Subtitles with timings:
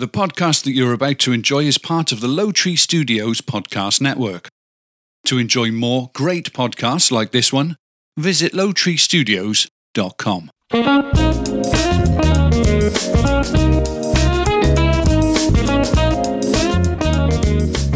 [0.00, 4.48] The podcast that you're about to enjoy is part of the Lowtree Studios podcast network.
[5.26, 7.76] To enjoy more great podcasts like this one,
[8.16, 10.50] visit lowtreestudios.com.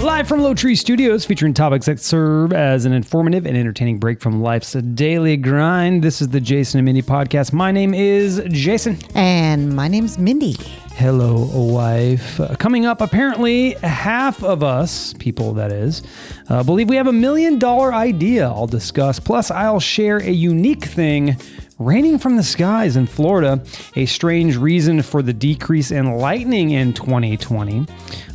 [0.04, 4.42] Live from Lowtree Studios, featuring topics that serve as an informative and entertaining break from
[4.42, 6.04] life's daily grind.
[6.04, 7.54] This is the Jason and Mindy podcast.
[7.54, 8.98] My name is Jason.
[9.14, 10.54] And my name's Mindy.
[10.96, 12.38] Hello, wife.
[12.38, 16.02] Uh, coming up, apparently, half of us, people that is,
[16.48, 19.18] uh, believe we have a million dollar idea I'll discuss.
[19.18, 21.36] Plus, I'll share a unique thing
[21.80, 23.62] raining from the skies in Florida,
[23.96, 27.86] a strange reason for the decrease in lightning in 2020.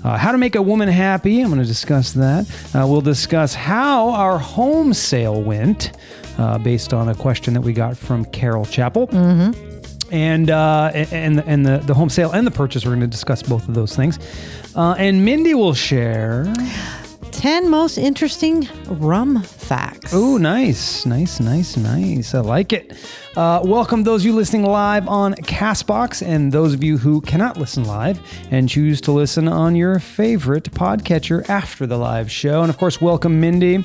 [0.03, 2.45] Uh, how to make a woman happy, I'm going to discuss that.
[2.75, 5.93] Uh, we'll discuss how our home sale went,
[6.37, 9.07] uh, based on a question that we got from Carol Chappell.
[10.11, 13.43] And uh, and and the, the home sale and the purchase, we're going to discuss
[13.43, 14.17] both of those things.
[14.75, 16.51] Uh, and Mindy will share.
[17.31, 20.13] 10 most interesting rum facts.
[20.13, 22.33] Oh, nice, nice, nice, nice.
[22.33, 22.93] I like it.
[23.35, 27.57] Uh, welcome those of you listening live on Castbox and those of you who cannot
[27.57, 28.19] listen live
[28.51, 32.61] and choose to listen on your favorite podcatcher after the live show.
[32.61, 33.83] And of course, welcome Mindy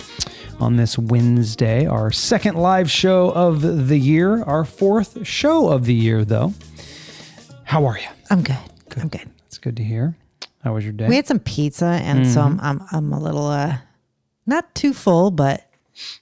[0.61, 5.95] on this Wednesday, our second live show of the year, our fourth show of the
[5.95, 6.55] year, though.
[7.64, 8.08] How are you?
[8.31, 8.58] I'm good.
[8.97, 9.29] I'm good.
[9.47, 10.17] It's good to hear.
[10.65, 11.07] How was your day?
[11.09, 13.77] We had some pizza, and so I'm, I'm, I'm a little, uh,
[14.47, 15.69] not too full, but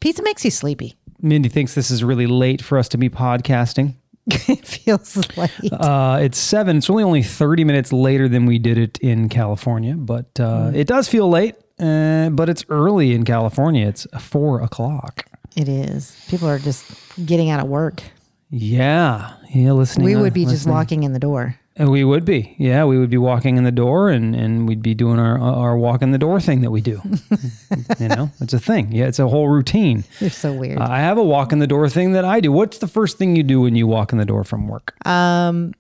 [0.01, 0.97] pizza makes you sleepy.
[1.21, 3.95] Mindy thinks this is really late for us to be podcasting.
[4.27, 5.73] it feels late.
[5.73, 6.77] Uh, it's seven.
[6.79, 10.89] It's really only 30 minutes later than we did it in California, but uh, it
[10.89, 13.87] does feel late, uh, but it's early in California.
[13.87, 15.25] It's four o'clock.
[15.57, 16.17] it is.
[16.29, 16.85] People are just
[17.25, 18.03] getting out of work.
[18.51, 19.35] Yeah.
[19.55, 19.73] Yeah.
[19.73, 20.05] Listening.
[20.05, 21.57] We would be just walking in the door.
[21.81, 22.55] Uh, We would be.
[22.59, 22.85] Yeah.
[22.85, 26.03] We would be walking in the door and, and we'd be doing our, our walk
[26.03, 27.01] in the door thing that we do.
[27.99, 28.93] you know, it's a thing.
[28.93, 29.07] Yeah.
[29.07, 30.05] It's a whole routine.
[30.21, 30.79] You're so weird.
[30.79, 32.53] I have a walk in the door thing that I do.
[32.53, 34.95] What's the first thing you do when you walk in the door from work?
[35.07, 35.75] um,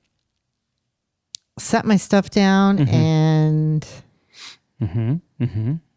[1.58, 2.94] set my stuff down Mm-hmm.
[2.94, 3.86] and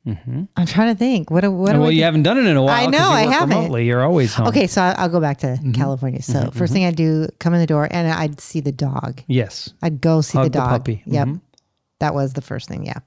[0.08, 1.32] I'm trying to think.
[1.32, 2.76] What, do- what well, you haven't done it in a while.
[2.76, 3.56] I know, I haven't.
[3.58, 3.86] Remotely.
[3.88, 4.48] You're always home.
[4.50, 5.72] Okay, so I'll, I'll go back to Mm-hmm.
[5.72, 6.22] California.
[6.22, 9.24] So first thing I do, come in the door, and I'd see the dog.
[9.28, 9.74] Yes.
[9.82, 10.70] I'd go see Hug the the dog.
[10.70, 10.98] puppy.
[11.08, 11.14] Mm-hmm.
[11.14, 11.28] Yep,
[12.00, 12.86] that was the first thing.
[12.86, 13.00] Yeah,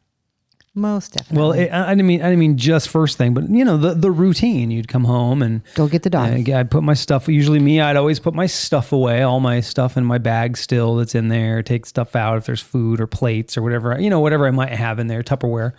[0.75, 1.39] most definitely.
[1.39, 3.77] Well, it, I I didn't mean I didn't mean just first thing, but you know
[3.77, 4.71] the the routine.
[4.71, 6.49] You'd come home and go get the dog.
[6.51, 7.29] uh, I'd put my stuff.
[7.29, 10.97] Usually, me, I'd always put my stuff away, all my stuff in my bag still
[10.97, 11.63] that's in there.
[11.63, 14.73] Take stuff out if there's food or plates or whatever you know, whatever I might
[14.73, 15.73] have in there, Tupperware.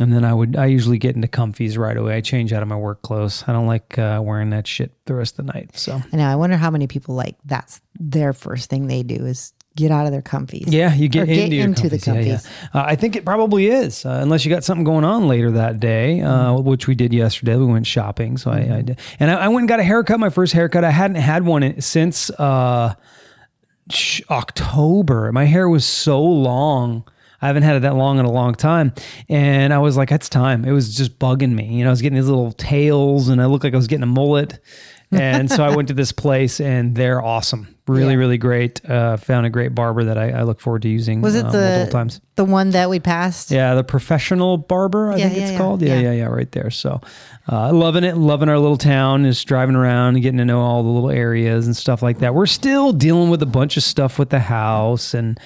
[0.00, 2.16] And then I would I usually get into comfies right away.
[2.16, 3.44] I change out of my work clothes.
[3.46, 5.76] I don't like uh, wearing that shit the rest of the night.
[5.76, 6.26] So I know.
[6.26, 10.06] I wonder how many people like that's their first thing they do is get out
[10.06, 10.64] of their comfies.
[10.66, 12.26] Yeah, you get into, your into the comfies.
[12.26, 12.38] Yeah,
[12.74, 12.80] yeah.
[12.80, 15.78] Uh, I think it probably is, uh, unless you got something going on later that
[15.80, 16.68] day, uh, Mm-hmm.
[16.68, 17.56] which we did yesterday.
[17.56, 20.18] We went shopping, so I, I did, and I, I went and got a haircut.
[20.20, 20.84] My first haircut.
[20.84, 22.94] I hadn't had one since uh,
[24.30, 25.32] October.
[25.32, 27.04] My hair was so long.
[27.42, 28.92] I haven't had it that long in a long time.
[29.28, 30.64] And I was like, it's time.
[30.64, 31.66] It was just bugging me.
[31.66, 34.04] You know, I was getting these little tails and I looked like I was getting
[34.04, 34.58] a mullet.
[35.14, 37.76] And so I went to this place and they're awesome.
[37.86, 38.18] Really, Yeah.
[38.18, 38.82] really great.
[38.88, 41.50] Uh, found a great barber that I, I look forward to using Was it uh,
[41.50, 42.20] the multiple times.
[42.36, 43.50] the one that we passed?
[43.50, 45.82] Yeah, the professional barber, I Yeah, think yeah, it's called.
[45.82, 46.00] Yeah, yeah.
[46.00, 46.70] yeah, yeah, right there.
[46.70, 47.02] So,
[47.50, 50.82] uh, loving it, loving our little town, just driving around and getting to know all
[50.82, 52.34] the little areas and stuff like that.
[52.34, 55.38] We're still dealing with a bunch of stuff with the house, and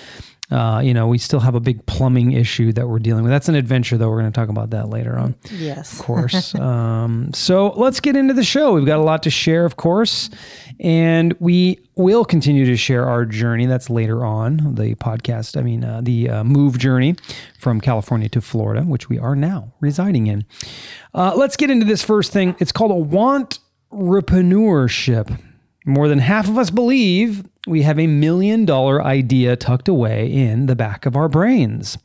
[0.51, 3.33] uh, you know, we still have a big plumbing issue that we're dealing with.
[3.33, 4.09] That's an adventure, though.
[4.09, 5.99] We're going to talk about that later on Yes.
[5.99, 6.55] of course.
[6.61, 8.73] um, so let's get into the show.
[8.75, 10.31] We've got a lot to share, of course,
[10.79, 13.67] and we will continue to share our journey.
[13.67, 15.57] That's later on the podcast.
[15.59, 17.17] I mean, uh, the uh, move journey
[17.59, 20.45] from California to Florida, which we are now residing in.
[21.13, 22.55] Uh, let's get into this first thing.
[22.61, 23.59] It's called a want
[23.91, 25.41] entrepreneurship.
[25.89, 30.67] More than half of us believe we have a million dollar idea tucked away in
[30.67, 31.97] the back of our brains.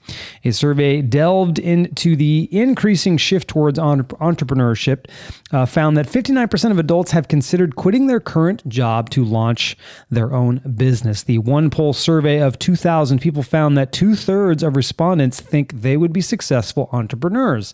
[0.44, 5.06] A survey delved into the increasing shift towards entrepreneurship,
[5.52, 9.78] uh, found that 59% of adults have considered quitting their current job to launch
[10.10, 11.24] their own business.
[11.24, 15.98] The one poll survey of 2,000 people found that two thirds of respondents think they
[15.98, 17.74] would be successful entrepreneurs.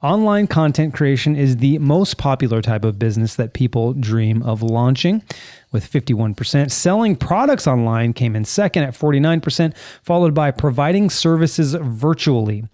[0.00, 5.24] Online content creation is the most popular type of business that people dream of launching,
[5.72, 6.70] with 51%.
[6.70, 12.64] Selling products online came in second at 49%, followed by providing services virtually,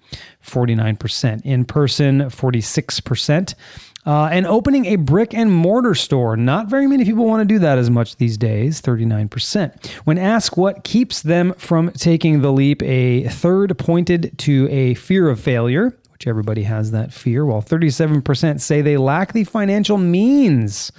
[0.44, 1.41] 49%.
[1.47, 3.55] In person, 46%.
[4.06, 6.37] Uh, and opening a brick and mortar store.
[6.37, 9.87] Not very many people want to do that as much these days, 39%.
[10.05, 15.31] When asked what keeps them from taking the leap, a third pointed to a fear
[15.31, 20.91] of failure, which everybody has that fear, while 37% say they lack the financial means.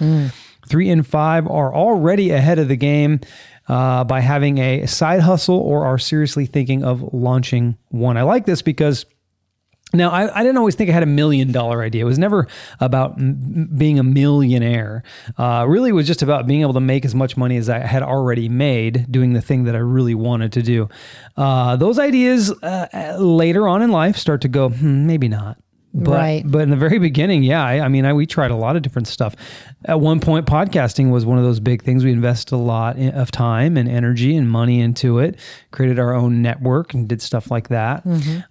[0.68, 3.20] Three in five are already ahead of the game
[3.68, 8.16] uh, by having a side hustle or are seriously thinking of launching one.
[8.16, 9.04] I like this because
[9.92, 12.02] now, I, I didn't always think I had a million dollar idea.
[12.02, 12.48] It was never
[12.80, 15.04] about m- being a millionaire.
[15.38, 17.78] Uh, really, it was just about being able to make as much money as I
[17.78, 20.88] had already made doing the thing that I really wanted to do.
[21.36, 25.56] Uh, those ideas uh, later on in life start to go, hmm, maybe not.
[25.98, 26.42] But, Right.
[26.46, 28.82] but in the very beginning, yeah, I, I mean, I, we tried a lot of
[28.82, 29.34] different stuff.
[29.86, 32.04] At one point, podcasting was one of those big things.
[32.04, 35.38] We invested a lot in, of time and energy and money into it,
[35.70, 38.04] created our own network and did stuff like that.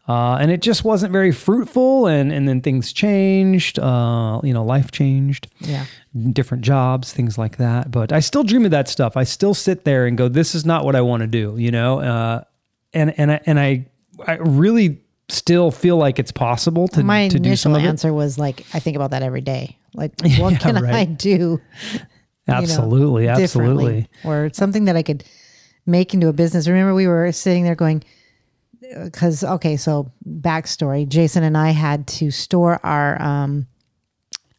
[0.08, 2.08] Uh, and it just wasn't very fruitful.
[2.08, 5.86] And, and then things changed, uh, you know, life changed Yeah.
[6.32, 7.92] different jobs, things like that.
[7.92, 9.16] But I still dream of that stuff.
[9.16, 11.70] I still sit there and go, "This is not what I want to do," you
[11.70, 12.00] know.
[12.00, 12.44] Uh,
[12.94, 13.86] and and I, and I
[14.26, 17.88] I really still feel like it's possible to My to do some of it.
[17.88, 19.78] answer was like, I think about that every day.
[19.94, 21.18] Like, what Yeah, can I right.
[21.18, 21.30] do?
[21.30, 22.00] you
[22.48, 24.08] know, Absolutely, absolutely.
[24.24, 25.24] Or something that I could
[25.86, 26.68] make into a business.
[26.68, 28.04] Remember, we were sitting there going,
[29.04, 33.66] because, okay, so backstory Jason and I had to store our, um,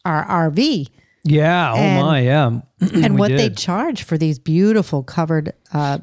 [0.04, 0.88] our RV
[1.24, 1.72] Yeah.
[1.72, 2.20] Oh And- my.
[2.20, 2.60] Yeah.
[2.80, 5.98] and what they charge for these beautiful covered uh,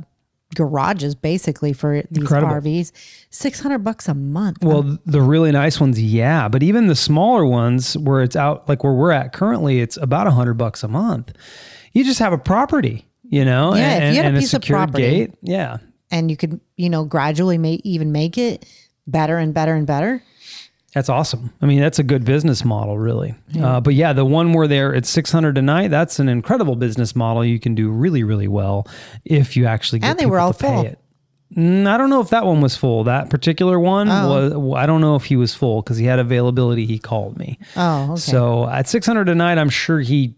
[0.53, 2.53] garages, basically for these Incredible.
[2.53, 2.91] RVs,
[3.29, 4.63] six hundred bucks a month.
[4.63, 8.83] Well, the really nice ones, yeah, but even the smaller ones, where it's out like
[8.83, 11.33] where we're at currently, it's about a hundred bucks a month.
[11.93, 14.63] You just have a property, you know, Yeah, if and, you had a piece of
[14.63, 15.31] secured property- gate.
[15.41, 15.77] Yeah,
[16.11, 18.65] and you could, you know, gradually may even make it
[19.07, 20.23] better and better and better.
[20.93, 21.51] That's awesome.
[21.61, 23.33] I mean, that's a good business model, really.
[23.59, 27.15] Uh, but yeah, the one where they're at 600 a night, that's an incredible business
[27.15, 27.43] model.
[27.43, 28.87] You can do really, really well
[29.25, 30.99] if you actually get And they were all to pay it.
[31.57, 33.03] Mm, I don't know if that one was full.
[33.05, 34.57] That particular one Oh.
[34.59, 36.85] was, I don't know if he was full because he had availability.
[36.85, 37.57] He called me.
[37.75, 38.19] Oh, okay.
[38.19, 40.35] So at 600 a night, I'm sure he,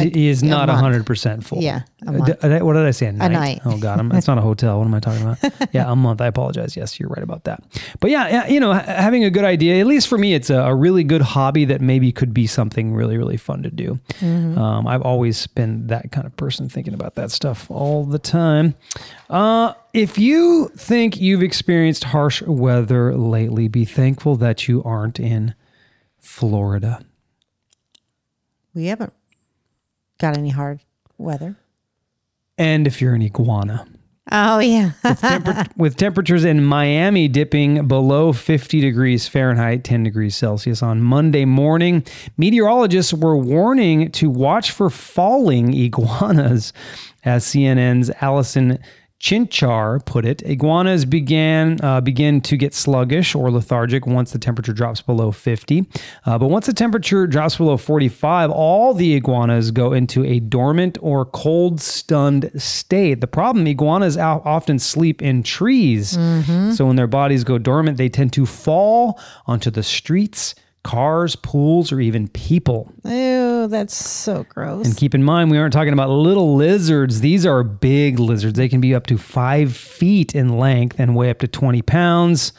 [0.00, 1.06] he is not month.
[1.06, 1.62] 100% full.
[1.62, 3.06] Yeah, a Uh, d- uh, what did I say?
[3.06, 3.32] A night?
[3.32, 3.60] night.
[3.64, 3.98] Oh, God.
[3.98, 4.78] I'm, it's not a hotel.
[4.78, 5.38] What am I talking about?
[5.72, 6.20] yeah, a month.
[6.20, 6.76] I apologize.
[6.76, 7.62] Yes, you're right about that.
[8.00, 10.56] But yeah, yeah, you know, having a good idea, at least for me, it's a,
[10.60, 13.98] a really good hobby that maybe could be something really, really fun to do.
[14.20, 14.58] Mm-hmm.
[14.58, 18.74] Um, I've always been that kind of person thinking about that stuff all the time.
[19.30, 25.54] Uh, if you think you've experienced harsh weather lately, be thankful that you aren't in
[26.18, 27.00] Florida.
[28.74, 29.12] we haven't
[30.18, 30.80] got any hard
[31.18, 31.56] weather.
[32.58, 33.86] And if you're an iguana.
[34.32, 40.82] Oh yeah, Temper- with temperatures in Miami dipping below 50 degrees Fahrenheit, 10 degrees Celsius
[40.82, 42.04] on Monday morning.
[42.36, 46.72] Meteorologists were warning to watch for falling iguanas,
[47.24, 48.80] as CNN's Allison
[49.18, 50.42] Chinchar put it.
[50.42, 55.86] Iguanas began uh, begin to get sluggish or lethargic once the temperature drops below 50.
[56.26, 60.98] Uh, but once the temperature drops below 45, all the iguanas go into a dormant
[61.00, 63.20] or cold stunned state.
[63.20, 66.10] The problem iguanas often sleep in trees.
[66.76, 70.54] So when their bodies go dormant, they tend to fall onto the streets,
[70.86, 72.92] cars, pools, or even people.
[73.04, 74.86] ew, that's so gross.
[74.86, 77.20] And keep in mind, we aren't talking about little lizards.
[77.20, 78.56] These are big lizards.
[78.56, 82.52] They can be up to five feet in length and weigh up to 20 pounds.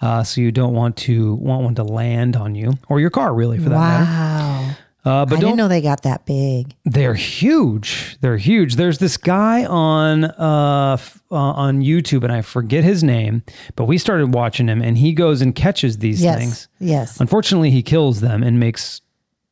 [0.00, 3.34] Uh, so you don't want to want one to land on you or your car,
[3.34, 4.04] really, for that matter.
[4.04, 4.65] wow,
[5.06, 6.74] Uh, but I don't didn't know they got that big.
[6.84, 8.18] they're huge.
[8.20, 8.74] They're huge.
[8.76, 13.42] There's this guy on uh, f- uh, on YouTube, and I forget his name,
[13.76, 16.68] but we started watching him, and he goes and catches these Yes, things.
[16.80, 17.20] yes.
[17.20, 19.00] Unfortunately, he kills them and makes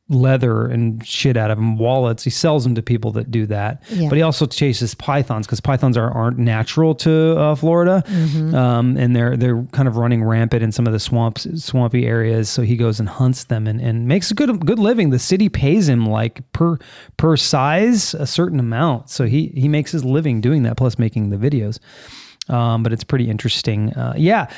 [0.07, 2.23] leather and shit out of them, wallets.
[2.23, 3.81] He sells them to people that do that.
[3.89, 4.07] Yeah.
[4.07, 8.53] But he also chases pythons because pythons are, aren't natural to uh, Florida, Mm-hmm.
[8.53, 12.49] um, and they're they're kind of running rampant in some of the swamps, swampy areas.
[12.49, 15.09] So he goes and hunts them and, and makes a good good living.
[15.09, 16.77] The city pays him like per
[17.17, 21.31] per size a certain amount, so he he makes his living doing that, plus making
[21.31, 21.79] the videos.
[22.47, 23.91] Um, but it's pretty interesting.
[23.93, 24.51] Uh, yeah,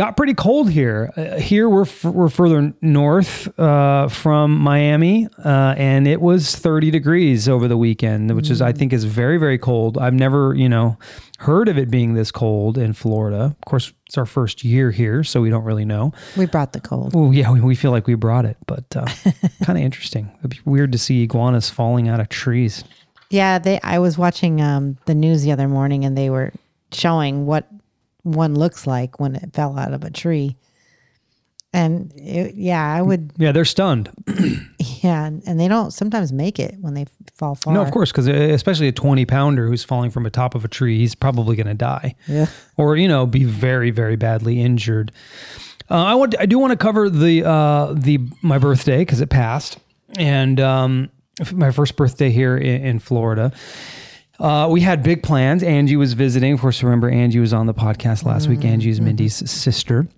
[0.00, 1.12] got pretty cold here.
[1.14, 6.90] Uh, here we're f- we're further north uh, from Miami, uh, and it was 30
[6.90, 9.98] degrees over the weekend, which is I think is very very cold.
[9.98, 10.96] I've never you know
[11.38, 13.54] heard of it being this cold in Florida.
[13.60, 16.14] Of course, it's our first year here, so we don't really know.
[16.34, 17.12] We brought the cold.
[17.14, 19.04] Oh yeah, we, we feel like we brought it, but uh,
[19.64, 20.32] kind of interesting.
[20.38, 22.84] It'd be weird to see iguanas falling out of trees.
[23.28, 23.78] Yeah, they.
[23.82, 26.54] I was watching um, the news the other morning, and they were
[26.90, 27.68] showing what
[28.22, 30.56] one looks like when it fell out of a tree.
[31.72, 33.32] And it, yeah, I would.
[33.36, 34.10] Yeah, they're stunned.
[35.02, 37.72] Yeah, and and they don't sometimes make it when they fall far.
[37.72, 40.68] No, of course, because especially a 20 pounder who's falling from the top of a
[40.68, 42.16] tree, he's probably going to die.
[42.26, 42.46] Yeah.
[42.76, 45.10] Or, you know, be very, very badly injured.
[45.90, 49.30] Uh, I want, I do want to cover the, uh, the, my birthday because it
[49.30, 49.78] passed
[50.16, 51.10] and, um,
[51.52, 53.52] my first birthday here in, in Florida.
[54.40, 55.62] Uh, we had big plans.
[55.62, 56.52] Angie was visiting.
[56.52, 58.64] Of course, remember Angie was on the podcast last week.
[58.64, 60.08] Angie is Mindy's sister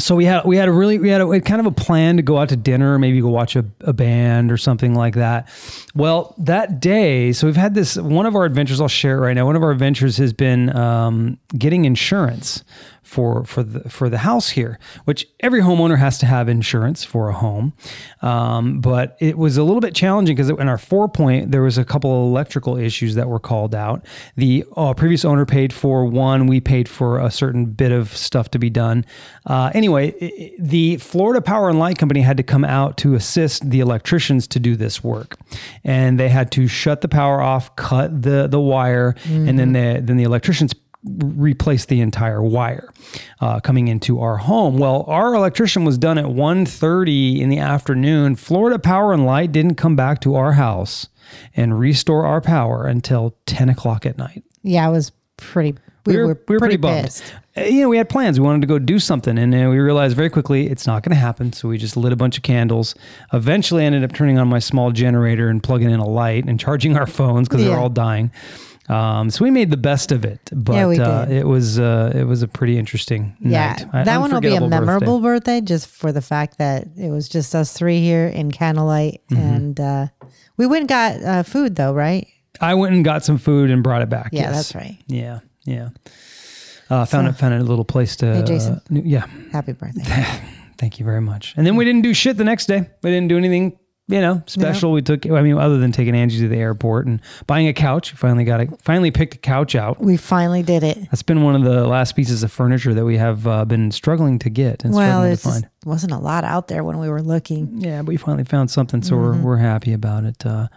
[0.00, 2.22] so we had we had a really we had, a, kind of a plan to
[2.22, 5.48] go out to dinner, maybe go watch a, a band or something like that.
[5.94, 8.80] Well, that day, so we've had this one of our adventures.
[8.80, 9.46] I'll share it right now.
[9.46, 12.64] One of our adventures has been um, getting insurance
[13.04, 17.28] for for the for the house here, which every homeowner has to have insurance for
[17.28, 17.74] a home.
[18.22, 21.78] Um, but it was a little bit challenging because in our four point there was
[21.78, 24.04] a couple of electrical issues that were called out.
[24.36, 28.50] The uh, previous owner paid for one, we paid for a certain bit of stuff
[28.52, 29.04] to be done.
[29.46, 33.68] Uh, anyway, it, the Florida Power and Light Company had to come out to assist
[33.70, 35.38] the electricians to do this work,
[35.84, 39.14] and they had to shut the power off, cut the the wire,
[39.48, 42.92] and then the then the electricians replace the entire wire
[43.40, 44.78] uh, coming into our home.
[44.78, 48.36] Well, our electrician was done at 1.30 in the afternoon.
[48.36, 51.08] Florida Power and Light didn't come back to our house
[51.56, 54.44] and restore our power until 10 o'clock at night.
[54.62, 55.78] Yeah, it was pretty.
[56.06, 57.04] We, were, we were pretty, bummed.
[57.04, 57.24] pissed.
[57.56, 58.38] Uh, You know, we had plans.
[58.38, 61.20] We wanted to go do something, and we realized very quickly it's not going to
[61.20, 61.52] happen.
[61.54, 62.94] So we just lit a bunch of candles.
[63.32, 66.96] Eventually, ended up turning on my small generator and plugging in a light and charging
[66.98, 67.80] our phones because they were Yeah.
[67.80, 68.30] all dying.
[68.88, 72.24] Um, so we made the best of it, but Yeah, uh, it was uh, it
[72.24, 73.86] was a pretty interesting Yeah, night.
[74.02, 74.86] A- that one will be a unforgettable birthday.
[74.86, 75.60] memorable birthday.
[75.62, 79.42] just for the fact that it was just us three here in candlelight, Mm-hmm.
[79.42, 80.06] and uh,
[80.58, 82.26] we went and got uh, food though, right?
[82.60, 84.28] I went and got some food and brought it back.
[84.32, 84.54] Yeah, yes.
[84.54, 84.98] that's right.
[85.06, 85.88] Yeah, yeah.
[86.90, 88.34] Uh, found it, found a little place to.
[88.36, 88.74] Hey, Jason.
[88.74, 90.02] uh, yeah, Happy birthday!
[90.78, 91.54] thank you very much.
[91.56, 92.86] And then we didn't do shit the next day.
[93.02, 94.92] We didn't do anything, you know, special.
[94.92, 95.24] We took.
[95.26, 98.12] I mean, other than taking Angie to the airport and buying a couch.
[98.12, 98.70] We finally got it.
[98.82, 99.98] Finally picked a couch out.
[100.00, 100.98] we finally did it.
[101.10, 104.38] That's been one of the last pieces of furniture that we have uh, been struggling
[104.40, 105.68] to get and Well, struggling to find.
[105.86, 107.78] wasn't a lot out there when we were looking.
[107.80, 109.42] Yeah, but we finally found something, so Mm-hmm.
[109.42, 110.44] we're, we're happy about it.
[110.44, 110.68] Uh,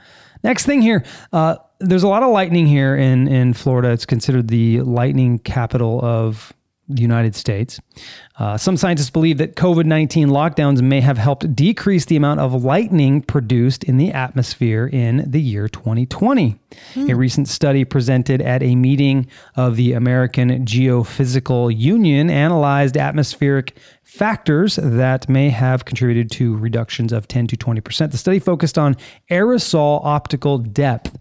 [0.43, 1.03] next thing here,
[1.33, 3.89] uh, there's a lot of lightning here in in Florida.
[3.91, 6.53] It's considered the lightning capital of
[6.89, 7.79] the United States.
[8.39, 12.63] Uh, some scientists believe that COVID 19 lockdowns may have helped decrease the amount of
[12.63, 16.57] lightning produced in the atmosphere in the year 2020.
[17.09, 24.77] A recent study presented at a meeting of the American Geophysical Union analyzed atmospheric factors
[24.81, 28.11] that may have contributed to reductions of 10 to 20%.
[28.11, 28.95] The study focused on
[29.29, 31.17] aerosol optical depth,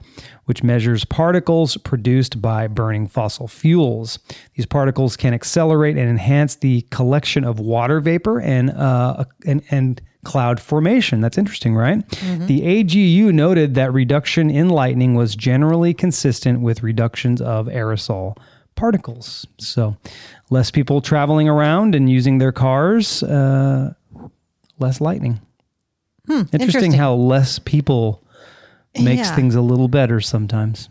[0.47, 4.19] which measures particles produced by burning fossil fuels.
[4.55, 10.01] These particles can accelerate and enhance the collection of water vapor and uh, and, and
[10.25, 11.21] cloud formation.
[11.21, 12.09] That's interesting, right?
[12.47, 18.37] The AGU noted that reduction in lightning was generally consistent with reductions of aerosol
[18.75, 19.47] particles.
[19.59, 19.97] So,
[20.51, 23.95] less people traveling around and using their cars, uh,
[24.79, 25.41] less lightning.
[26.29, 26.93] interesting, interesting.
[26.93, 28.23] how less people
[29.01, 29.35] makes Yeah.
[29.37, 30.89] things a little better sometimes.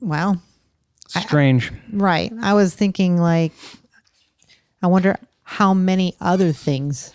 [0.00, 0.40] Well,
[1.08, 1.72] Strange.
[1.92, 2.32] right.
[2.42, 3.52] I was thinking like,
[4.82, 7.12] I wonder how many other things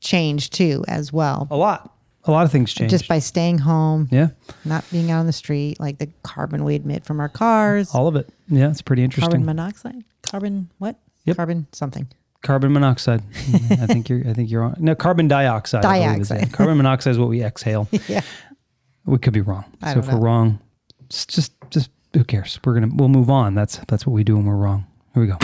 [0.00, 1.92] changed too as well, a lot.
[2.24, 2.90] A lot of things change.
[2.90, 4.28] just by staying home, yeah,
[4.64, 8.08] not being out on the street, like the carbon we emit from our cars, all
[8.08, 8.28] of it.
[8.48, 9.30] Yeah, it's pretty interesting.
[9.30, 10.96] carbon monoxide, carbon what?
[11.24, 11.36] Yep.
[11.36, 12.08] Carbon something.
[12.42, 13.22] Carbon monoxide.
[13.70, 14.28] I think you're.
[14.28, 14.76] I think you're on.
[14.78, 15.84] No, carbon dioxide.
[15.84, 16.52] I believe Dioxide.
[16.52, 17.88] Carbon monoxide is what we exhale.
[18.08, 18.22] Yeah.
[19.06, 19.64] We could be wrong.
[19.82, 20.58] I so if don't we're wrong,
[21.08, 22.58] just just just who cares?
[22.64, 23.54] We're gonna we'll move on.
[23.54, 24.86] That's that's what we do when we're wrong.
[25.14, 25.36] Here we go.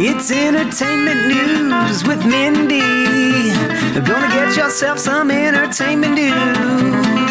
[0.00, 2.78] It's entertainment news with Mindy.
[4.06, 7.27] Gonna get yourself some entertainment news.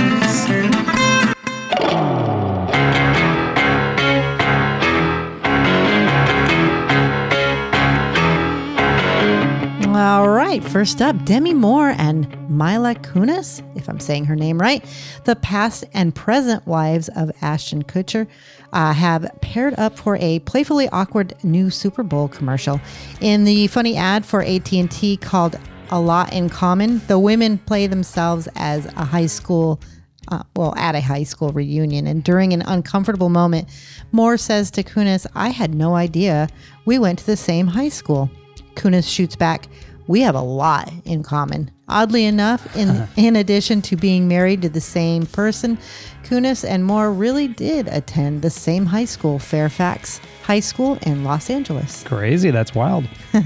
[9.97, 14.85] All right, first up, Demi Moore and Mila Kunis, if I'm saying her name right,
[15.23, 18.27] the past and present wives of Ashton Kutcher,
[18.73, 22.79] uh, have paired up for a playfully awkward new Super Bowl commercial.
[23.21, 25.55] In the funny ad for AT&T called
[25.89, 29.81] "A Lot in Common," the women play themselves as a high school
[30.27, 32.05] uh, well, at a high school reunion.
[32.05, 33.67] And during an uncomfortable moment,
[34.11, 36.49] Moore says to Kunis, I had no idea
[36.85, 38.29] we went to the same high school.
[38.77, 39.67] Kunis shoots back,
[40.07, 41.71] we have a lot in common.
[41.89, 45.77] Oddly enough, in in addition to being married to the same person,
[46.23, 51.49] Kunis and Moore really did attend the same high school, Fairfax High School in Los
[51.49, 52.03] Angeles.
[52.03, 52.51] Crazy.
[52.51, 53.05] That's wild.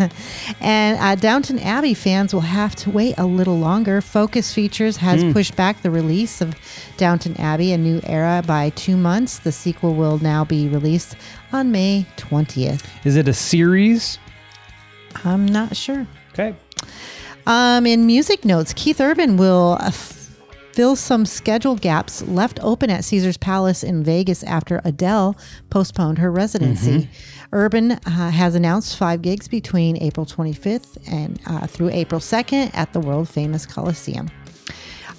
[0.60, 4.02] And uh, Downton Abbey fans will have to wait a little longer.
[4.02, 6.56] Focus Features has pushed back the release of
[6.98, 9.40] Downton Abbey, a new era, by two months.
[9.40, 11.16] The sequel will now be released
[11.52, 12.86] on May 20th.
[13.04, 14.20] Is it a series?
[15.24, 16.08] I'm not sure.
[16.34, 16.56] Okay.
[17.46, 23.04] Um, in music notes, Keith Urban will uh, fill some schedule gaps left open at
[23.04, 25.36] Caesar's Palace in Vegas after Adele
[25.70, 27.10] postponed her residency.
[27.52, 28.00] Urban uh,
[28.32, 33.28] has announced five gigs between April 25th and uh, through April 2nd at the world
[33.28, 34.30] famous Coliseum.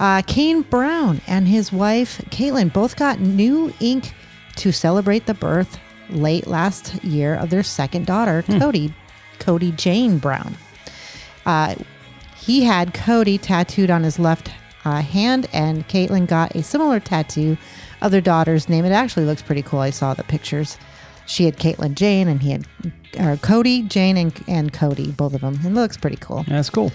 [0.01, 4.13] Uh, Kane Brown and his wife Katelyn both got new ink
[4.57, 5.79] to celebrate the birth
[6.09, 8.93] late last year of their second daughter, Kodi,
[9.43, 10.57] Kodi Jane Brown.
[11.45, 11.75] Uh,
[12.37, 14.51] he had Kodi tattooed on his left
[14.85, 17.57] uh, hand, and Katelyn got a similar tattoo
[18.01, 18.85] of their daughter's name.
[18.85, 19.81] It actually looks pretty cool.
[19.81, 20.77] I saw the pictures.
[21.27, 22.67] She had Katelyn Jane, and he had
[23.19, 25.59] or Kodi Jane and, and Kodi, both of them.
[25.65, 26.45] It looks pretty cool.
[26.49, 26.93] That's cool.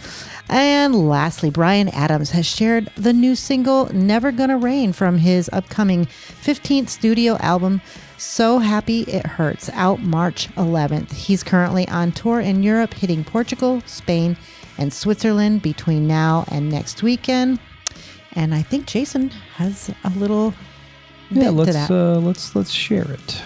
[0.50, 6.05] And lastly, Bryan Adams has shared the new single Never Gonna Rain from his upcoming
[6.05, 7.81] 15th studio album,
[8.17, 11.12] So Happy It Hurts, out March 11th.
[11.12, 14.36] He's currently on tour in Europe, hitting Portugal, Spain,
[14.79, 17.60] and Switzerland between now and next weekend.
[18.34, 20.51] And I think Jason has a little
[21.29, 23.41] bit Yeah, let's uh, let's let's share it.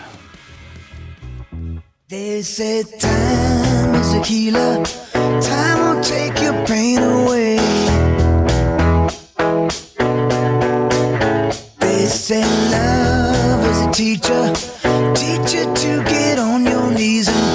[2.11, 4.83] They said time is a healer.
[5.13, 7.55] Time will take your pain away.
[11.79, 14.43] They say love is a teacher.
[15.15, 17.50] Teach you to get on your knees and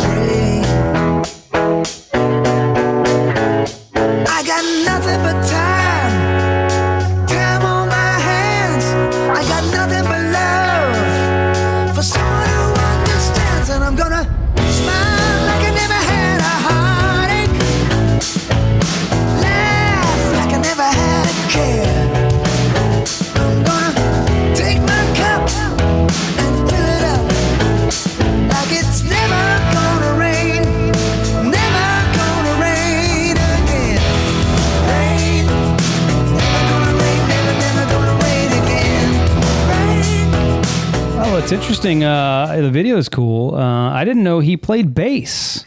[41.47, 42.03] it's interesting.
[42.03, 43.55] Uh, the video is cool.
[43.55, 45.65] Uh, I didn't know he played bass.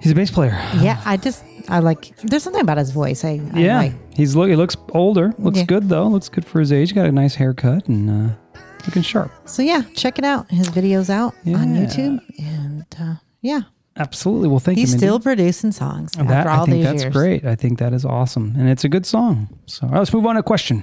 [0.00, 0.52] He's a bass player.
[0.80, 3.24] yeah, I just, I like, there's something about his voice.
[3.24, 4.14] I, I Yeah, like.
[4.14, 4.48] he's look.
[4.48, 5.34] He looks older.
[5.38, 5.64] Looks Yeah.
[5.64, 6.06] good though.
[6.06, 6.94] Looks good for his age.
[6.94, 9.32] Got a nice haircut and uh, looking sharp.
[9.48, 10.48] So yeah, check it out.
[10.50, 13.62] His video's out on YouTube, and uh, yeah,
[13.96, 14.48] Absolutely.
[14.48, 14.94] Well, thank he's you.
[14.94, 17.12] He's still producing songs after all I think these that's years.
[17.12, 17.44] great.
[17.44, 19.48] I think that is awesome, and it's a good song.
[19.66, 20.80] So right, let's move on to a question.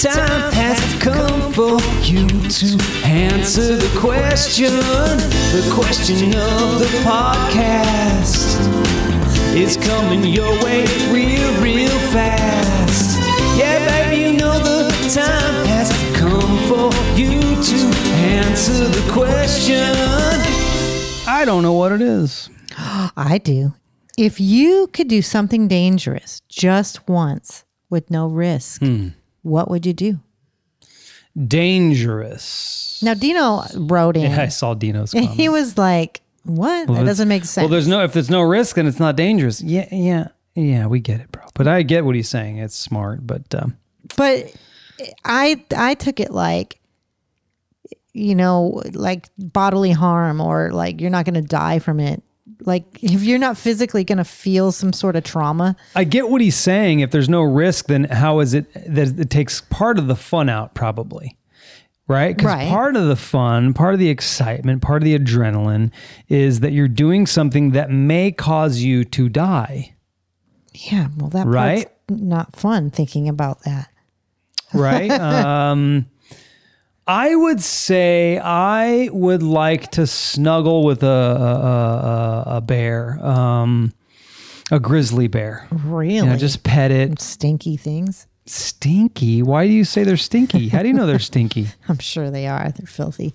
[0.00, 4.70] Time has come for you to answer the question.
[4.72, 8.56] The question of the podcast
[9.54, 13.18] is coming your way real, real fast.
[13.58, 19.92] Yeah, babe, you know the time has come for you to answer the question.
[21.28, 22.48] I don't know what it is.
[22.78, 23.74] I do.
[24.18, 29.08] If you could do something dangerous just once with no risk, Hmm.
[29.42, 30.18] What would you do?
[31.46, 33.00] Dangerous.
[33.02, 34.30] Now Dino wrote in.
[34.30, 35.40] Yeah, I saw Dino's and comment.
[35.40, 36.88] he was like, "What?
[36.88, 39.62] that doesn't make sense." Well, there's no if there's no risk, then it's not dangerous.
[39.62, 40.86] Yeah, yeah, yeah.
[40.86, 41.42] We get it, bro.
[41.54, 42.58] But I get what he's saying.
[42.58, 43.76] It's smart, but um,
[44.16, 44.54] but
[45.24, 46.78] I I took it like
[48.12, 52.22] you know like bodily harm or like you're not going to die from it.
[52.64, 56.40] Like if you're not physically going to feel some sort of trauma, I get what
[56.40, 57.00] he's saying.
[57.00, 60.48] If there's no risk, then how is it that it takes part of the fun
[60.48, 60.74] out?
[60.74, 61.36] Probably.
[62.08, 62.36] Right?
[62.36, 62.68] Because Right.
[62.68, 65.90] part of the fun, part of the excitement, part of the adrenaline
[66.28, 69.94] is that you're doing something that may cause you to die.
[70.74, 71.88] yeah, well that Right.
[72.10, 73.88] not fun thinking about that.
[74.74, 75.10] right?
[75.20, 76.06] um,
[77.06, 83.92] I would say I would like to snuggle with a a, a, a bear, um,
[84.70, 85.66] a grizzly bear.
[85.70, 87.20] Really, You know, just pet it.
[87.20, 88.26] stinky things.
[88.46, 89.42] Stinky?
[89.42, 90.68] Why do you say they're stinky?
[90.68, 91.68] How do you know they're stinky?
[91.88, 92.70] I'm sure they are.
[92.70, 93.34] They're filthy,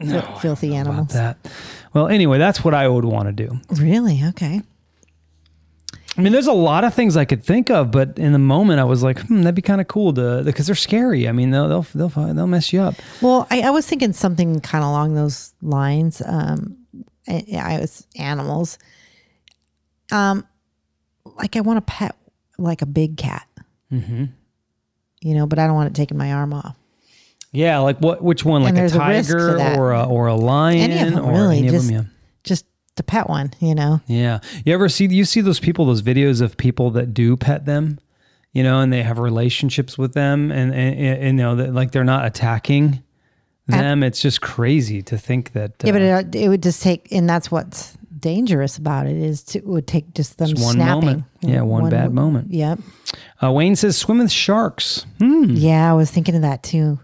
[0.00, 1.08] Fil- filthy animals.
[1.08, 1.36] that.
[1.92, 3.60] Well, anyway, that's what I would want to do.
[3.80, 4.22] Really?
[4.30, 4.62] Okay.
[6.16, 8.78] I mean, there's a lot of things I could think of, but in the moment,
[8.78, 11.28] I was like, hmm, that'd be kind of cool to because they're scary.
[11.28, 12.94] I mean, they'll they'll they'll they'll mess you up.
[13.20, 16.22] Well, I, I was thinking something kind of along those lines.
[16.24, 16.76] Um,
[17.28, 18.78] I, I was animals.
[20.12, 20.46] Um,
[21.36, 22.14] like I want a pet,
[22.58, 23.48] like a big cat.
[23.90, 24.26] Mm-hmm.
[25.20, 26.76] You know, but I don't want it taking my arm off.
[27.50, 28.22] Yeah, like what?
[28.22, 28.62] Which one?
[28.62, 31.58] Like a there's a tiger or a or a lion Any of them, or really.
[31.58, 32.10] any of Just, them?
[32.96, 33.52] The pet one.
[33.60, 34.00] You know.
[34.06, 34.40] Yeah.
[34.64, 35.06] You ever see?
[35.06, 35.86] You see those people?
[35.86, 37.98] Those videos of people that do pet them,
[38.52, 41.92] you know, and they have relationships with them, and and, and you know, that like
[41.92, 43.02] they're not attacking
[43.66, 44.02] them.
[44.02, 45.72] it's just crazy to think that.
[45.84, 49.42] Yeah, but uh, it, it would just take, and that's what's dangerous about it is
[49.42, 51.00] to, it would take just them Just one snapping.
[51.04, 51.24] moment.
[51.40, 52.52] Yeah, one bad moment.
[52.52, 52.78] Yep.
[53.42, 55.04] uh, Wayne says swim with sharks.
[55.20, 55.44] Hmm.
[55.50, 56.98] Yeah, I was thinking of that too.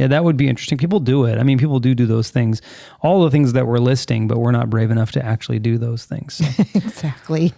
[0.00, 0.78] Yeah, that would be interesting.
[0.78, 1.38] People do it.
[1.38, 2.62] I mean, people do do those things.
[3.02, 6.04] All the things that we're listing, but we're not brave enough to actually do those
[6.06, 6.34] things.
[6.34, 7.52] So, Exactly.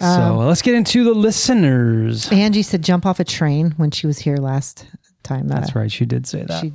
[0.00, 2.30] so uh, let's get into the listeners.
[2.32, 4.86] Angie said jump off a train when she was here last
[5.22, 5.50] time.
[5.50, 5.90] Uh, That's right.
[5.90, 6.60] She did say that.
[6.60, 6.72] She,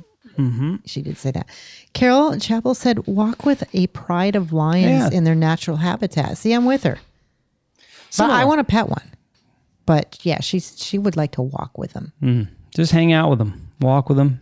[0.86, 1.46] she did say that.
[1.92, 5.18] Carol Chappell said walk with a pride of lions Yeah.
[5.18, 6.38] in their natural habitat.
[6.38, 6.98] See, I'm with her.
[8.16, 9.10] But I want to pet one.
[9.86, 12.48] But yeah, she's she would like to walk with them.
[12.74, 14.40] Just hang out with them, walk with them,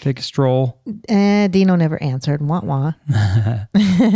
[0.00, 0.80] take a stroll.
[1.08, 2.40] Eh, Dino never answered.
[2.42, 2.92] Wah wah.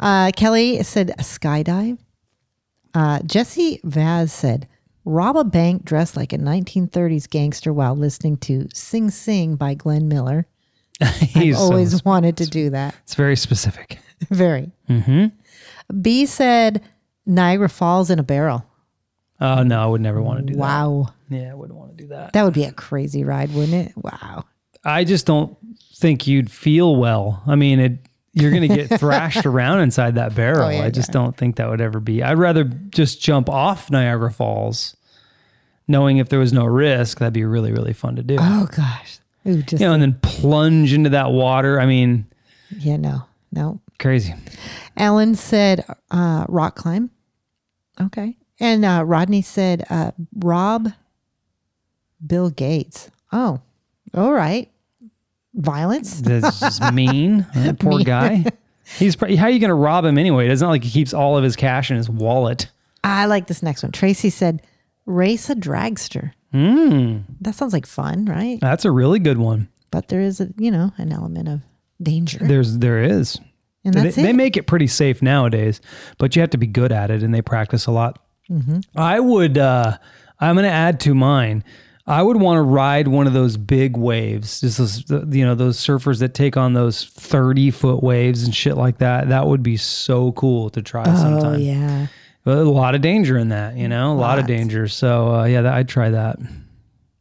[0.00, 1.98] uh, Kelly said skydive.
[2.94, 4.66] Uh, Jesse Vaz said
[5.04, 10.08] rob a bank dressed like a 1930s gangster while listening to Sing Sing by Glenn
[10.08, 10.46] Miller.
[11.20, 12.94] He's so- Always wanted to do that.
[13.02, 13.98] it's very specific.
[14.30, 14.70] Very.
[14.88, 15.26] Mm-hmm.
[16.00, 16.82] B said
[17.26, 18.64] Niagara Falls in a barrel.
[19.42, 20.66] Oh no, I would never want to do Wow.
[21.28, 21.36] that.
[21.36, 21.42] Wow.
[21.44, 22.32] Yeah, I wouldn't want to do that.
[22.32, 23.92] That would be a crazy ride, wouldn't it?
[23.94, 24.44] Wow.
[24.86, 25.56] I just don't
[25.96, 27.42] think you'd feel well.
[27.46, 27.98] I mean, it.
[28.32, 30.66] You're gonna get thrashed around inside that barrel.
[30.66, 32.22] Oh, yeah, I just don't think that would ever be.
[32.22, 34.94] I'd rather just jump off Niagara Falls,
[35.88, 37.18] knowing if there was no risk.
[37.18, 38.36] That'd be really really fun to do.
[38.38, 39.18] Oh gosh.
[39.46, 41.80] Ooh, just you know, and then plunge into that water.
[41.80, 42.26] I mean,
[42.76, 43.22] yeah, no,
[43.52, 43.80] no.
[43.98, 44.34] crazy.
[44.96, 47.10] Alan said uh, rock climb.
[48.00, 48.36] Okay.
[48.60, 50.88] And uh, Rodney said uh, Rob
[52.26, 53.10] Bill Gates.
[53.32, 53.60] Oh,
[54.14, 54.70] all right.
[55.56, 56.20] Violence.
[56.20, 57.46] That's just mean.
[57.54, 58.44] That poor guy.
[58.98, 60.48] He's probably, how are you going to rob him anyway?
[60.48, 62.70] It's not like he keeps all of his cash in his wallet.
[63.02, 63.90] I like this next one.
[63.92, 64.62] Tracy said
[65.06, 66.32] race a dragster.
[66.52, 67.18] Hmm.
[67.40, 68.60] That sounds like fun, right?
[68.60, 69.68] That's a really good one.
[69.90, 71.60] But there is a you know an element of
[72.02, 73.38] danger, There's there is.
[73.84, 74.36] and They, that's they it.
[74.36, 75.80] make it pretty safe nowadays,
[76.18, 78.18] but you have to be good at it, and they practice a lot.
[78.50, 78.80] Mm-hmm.
[78.96, 79.58] I would.
[79.58, 79.96] uh
[80.38, 81.64] I'm going to add to mine.
[82.08, 85.76] I would want to ride one of those big waves, just those, you know, those
[85.78, 89.28] surfers that take on those 30 foot waves and shit like that.
[89.28, 91.60] That would be so cool to try oh sometime.
[91.60, 92.06] yeah.
[92.44, 94.48] But a lot of danger in that, you know, a lot of Lots.
[94.48, 94.86] danger.
[94.86, 96.38] So uh, yeah, that, I'd try that.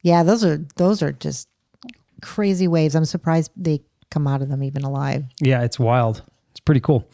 [0.04, 1.48] Yeah, those are those are just
[2.22, 2.96] crazy waves.
[2.96, 5.24] I'm surprised they come out of them even alive.
[5.42, 6.22] Yeah, it's wild.
[6.52, 7.10] It's pretty cool.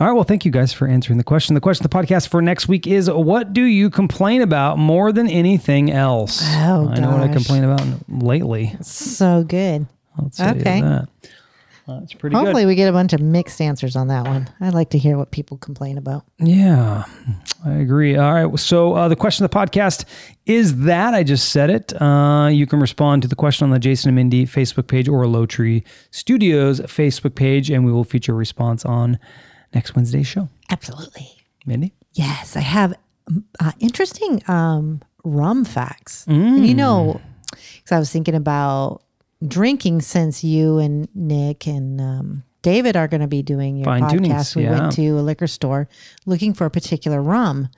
[0.00, 0.12] All right.
[0.12, 1.54] Well, thank you guys for answering the question.
[1.54, 5.10] The question of the podcast for next week is what do you complain about more
[5.10, 6.40] than anything else?
[6.44, 8.76] Oh, I know what I complain about lately.
[8.80, 9.86] So good.
[10.16, 10.76] I'll tell Okay.
[10.76, 11.08] you that.
[11.88, 12.68] That's pretty Hopefully, good.
[12.68, 14.48] we get a bunch of mixed answers on that one.
[14.60, 16.22] I'd like to hear what people complain about.
[16.38, 17.04] Yeah,
[17.64, 18.14] I agree.
[18.14, 18.58] All right.
[18.60, 20.04] So uh, the question of the podcast
[20.44, 21.98] is that I just said it.
[22.00, 25.24] Uh, you can respond to the question on the Jason and Mindy Facebook page or
[25.24, 29.18] Lowtree Studios Facebook page, and we will feature a response on
[29.74, 30.48] next Wednesday's show.
[30.70, 31.28] Absolutely.
[31.66, 31.92] Mindy?
[32.12, 32.94] Yes, I have
[33.60, 36.26] uh, interesting um, rum facts.
[36.26, 39.02] And you know, because I was thinking about
[39.46, 44.02] drinking since you and Nick and um, David are going to be doing your Fine
[44.02, 44.56] tunings, podcast.
[44.56, 44.80] We yeah.
[44.80, 45.88] went to a liquor store
[46.26, 47.68] looking for a particular rum.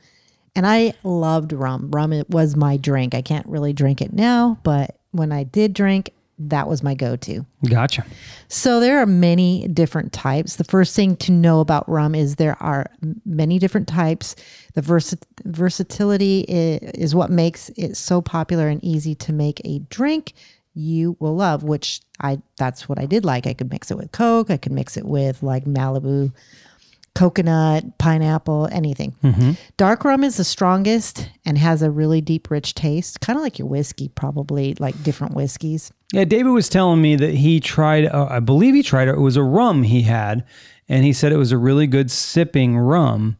[0.56, 1.90] And I loved rum.
[1.90, 3.14] Rum it was my drink.
[3.14, 6.12] I can't really drink it now, but when I did drink,
[6.48, 7.44] that was my go-to.
[7.68, 8.04] Gotcha.
[8.48, 10.56] So there are many different types.
[10.56, 12.86] The first thing to know about rum is there are
[13.26, 14.34] many different types.
[14.74, 19.80] The versa- versatility i- is what makes it so popular and easy to make a
[19.90, 20.32] drink
[20.74, 23.46] you will love, which I that's what I did like.
[23.46, 26.32] I could mix it with Coke, I could mix it with like Malibu
[27.14, 29.14] coconut, pineapple, anything.
[29.76, 33.58] Dark rum is the strongest and has a really deep rich taste, kind of like
[33.58, 35.92] your whiskey probably, like different whiskeys.
[36.12, 39.14] Yeah, David was telling me that he tried, uh, I believe he tried it.
[39.14, 40.44] It was a rum he had,
[40.88, 43.36] and he said it was a really good sipping rum.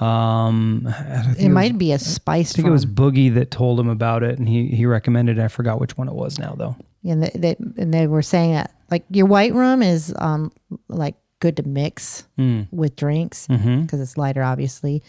[0.00, 2.72] Um, I think It might be a spiced I think rum.
[2.72, 5.38] it was Boogie that told him about it, and he he recommended.
[5.38, 5.42] it.
[5.44, 6.76] I forgot which one it was now though.
[7.04, 10.52] and they, they and they were saying that like your white rum is um
[10.88, 12.24] like good to mix
[12.70, 15.02] with drinks because it's lighter obviously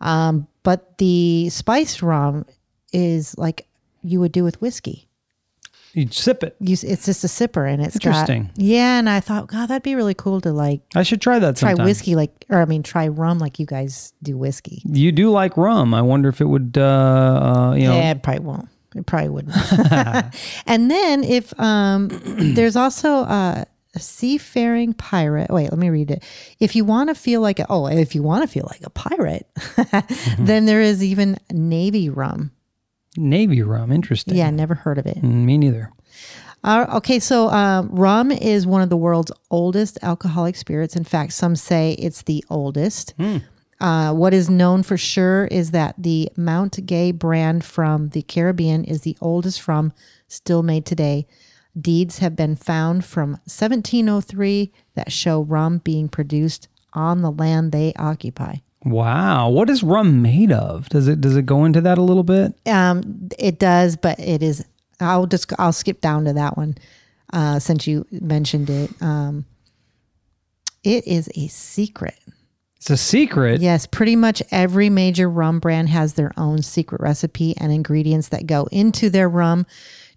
[0.00, 2.44] um but the spiced rum
[2.92, 3.66] is like
[4.02, 5.06] you would do with whiskey
[5.94, 6.56] You sip it.
[6.60, 8.44] you, it's just a sipper, and it's Interesting.
[8.46, 11.38] Got, yeah, and I thought, God, that'd be really cool to like I should try
[11.38, 11.86] that try sometime.
[11.86, 14.82] whiskey, like or I mean, try rum, like you guys do whiskey.
[14.84, 15.94] You do like rum.
[15.94, 18.68] I wonder if it would, uh, uh, you know, Yeah, it probably won't.
[18.96, 19.54] It probably wouldn't.
[20.66, 22.08] and then if um,
[22.56, 23.64] there's also uh,
[23.94, 25.50] a seafaring pirate.
[25.50, 26.22] Wait, let me read it.
[26.60, 28.90] If you want to feel like a, oh, if you want to feel like a
[28.90, 29.46] pirate,
[30.38, 32.50] then there is even navy rum.
[33.16, 33.92] Navy rum.
[33.92, 34.34] Interesting.
[34.34, 35.18] Yeah, never heard of it.
[35.18, 35.92] Mm, Me neither.
[36.64, 40.96] Uh, okay, so um, rum is one of the world's oldest alcoholic spirits.
[40.96, 43.12] In fact, some say it's the oldest.
[43.80, 48.82] Uh, what is known for sure is that the Mount Gay brand from the Caribbean
[48.84, 49.92] is the oldest rum
[50.26, 51.26] still made today.
[51.78, 57.92] Deeds have been found from 1703 that show rum being produced on the land they
[57.96, 58.56] occupy.
[58.84, 59.48] Wow.
[59.48, 60.88] What is rum made of?
[60.90, 62.54] Does it does it go into that a little bit?
[62.66, 64.64] Um, it does, but it is.
[65.00, 66.76] I'll just I'll skip down to that one
[67.32, 68.90] uh, since you mentioned it.
[69.02, 69.46] Um,
[70.84, 72.18] it is a secret.
[72.76, 73.62] It's a secret.
[73.62, 78.46] Yes, pretty much every major rum brand has their own secret recipe and ingredients that
[78.46, 79.64] go into their rum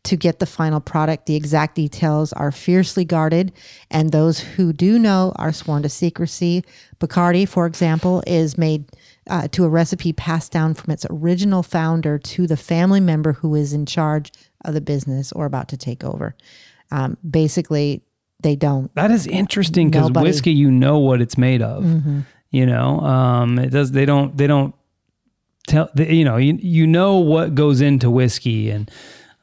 [0.07, 1.25] to get the final product.
[1.25, 3.51] The exact details are fiercely guarded,
[3.91, 6.63] and those who do know are sworn to secrecy.
[6.99, 8.85] Bacardi, for example, is made
[9.29, 13.53] uh, to a recipe passed down from its original founder to the family member who
[13.53, 14.31] is in charge
[14.63, 16.35] of the business or about to take over.
[16.89, 18.01] Um, basically,
[18.39, 18.93] they don't.
[18.95, 21.83] That is interesting because whiskey, you know what it's made of.
[21.83, 22.21] Mm-hmm.
[22.51, 23.91] You know, um, it does.
[23.91, 24.37] They don't.
[24.37, 24.73] They don't
[25.67, 25.89] tell.
[25.95, 28.89] They, you know, you you know what goes into whiskey, and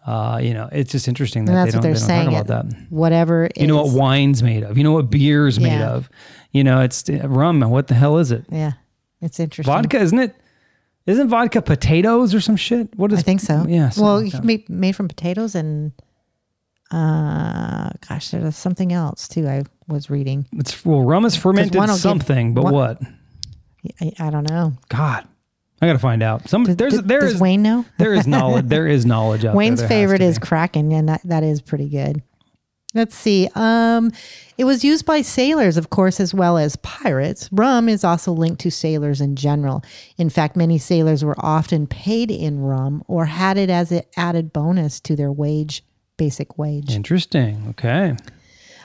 [0.07, 2.31] uh, you know, it's just interesting that And they don't, what they're they don't saying.
[2.31, 2.77] talk about that.
[2.90, 4.77] Whatever You know what wine's made of.
[4.77, 5.90] You know what beer's made Yeah.
[5.93, 6.11] of.
[6.53, 7.61] You know, it's rum.
[7.61, 8.45] What the hell is it?
[8.51, 8.73] Yeah,
[9.21, 9.73] it's interesting.
[9.73, 10.37] Vodka, isn't it?
[11.07, 12.95] Isn't vodka potatoes or some shit?
[12.97, 13.19] What is?
[13.19, 13.67] I think so.
[13.69, 13.90] Yeah.
[13.99, 15.93] Well, like made, made from potatoes and
[16.90, 19.47] uh, gosh, there's something else too.
[19.49, 20.47] I was reading.
[20.53, 23.03] it's well, rum is fermented one will give- something, but one- what?
[24.01, 24.73] I, I don't know.
[24.88, 25.27] God,
[25.82, 26.48] I gotta find out.
[26.48, 27.84] Some Does, there's does- there does is Wayne know?
[27.98, 29.88] there is knowledge there is knowledge out Wayne's there.
[29.88, 30.46] There favorite is be.
[30.46, 32.22] Kraken, and that, that is pretty good.
[32.96, 33.48] Let's see.
[33.56, 34.12] Um,
[34.56, 37.48] it was used by sailors, of course, as well as pirates.
[37.50, 39.82] Rum is also linked to sailors in general.
[40.16, 44.52] In fact, many sailors were often paid in rum or had it as an added
[44.52, 45.82] bonus to their wage,
[46.16, 46.92] basic wage.
[46.94, 47.66] interesting.
[47.70, 48.14] Okay.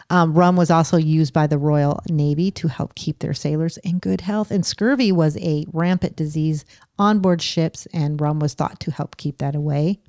[0.09, 3.99] Um, rum was also used by the Royal Navy to help keep their sailors in
[3.99, 4.49] good health.
[4.49, 6.65] And scurvy was a rampant disease
[6.97, 9.99] on board ships, and rum was thought to help keep that away.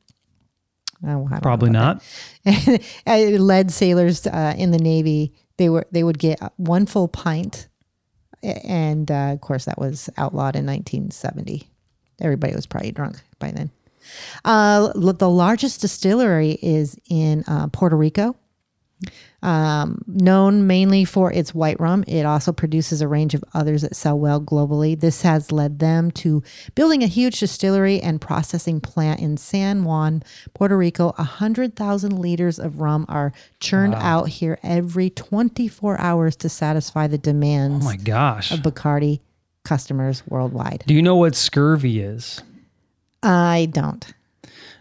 [1.03, 2.03] Oh, I don't know Probably not.
[2.45, 5.33] it led sailors uh, in the Navy.
[5.57, 7.69] They were they would get one full pint,
[8.43, 11.69] and uh, of course that was outlawed in 1970.
[12.21, 13.71] Everybody was probably drunk by then.
[14.45, 18.37] Uh, the largest distillery is in uh, Puerto Rico.
[19.43, 23.97] Um, known mainly for its white rum, it also produces a range of others that
[23.97, 24.99] sell well globally.
[25.01, 26.43] This has led them to
[26.75, 31.09] building a huge distillery and processing plant in San Juan, Puerto Rico.
[31.11, 37.17] A 100,000 liters of rum are churned out here every 24 hours to satisfy the
[37.17, 38.51] Oh demands my gosh.
[38.51, 39.21] of Bacardi
[39.65, 40.85] customers worldwide.
[40.87, 42.43] Do you know what scurvy is?
[43.23, 44.13] I don't.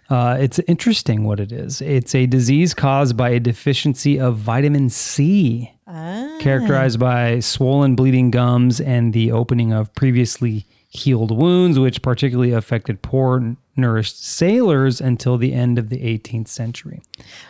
[0.10, 1.82] Uh, it's interesting what it is.
[1.82, 6.38] It's a disease caused by a deficiency of vitamin C, Ah.
[6.40, 13.02] characterized by swollen, bleeding gums and the opening of previously healed wounds, which particularly affected
[13.04, 17.02] poor nourished sailors until the end of the 18th century.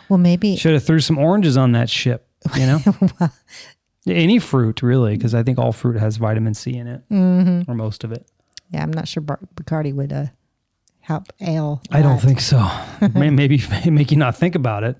[0.08, 2.80] Well, maybe Should have threw some oranges on that ship, you know?
[4.06, 7.70] Any fruit, really, because I think all fruit has vitamin C in it, Mm-hmm.
[7.70, 8.26] or most of it.
[8.70, 10.26] Yeah, I'm not sure Bar- Bacardi would uh,
[11.10, 11.82] help ale.
[11.90, 12.58] I don't think so.
[13.14, 14.96] May- Maybe make you not think about it.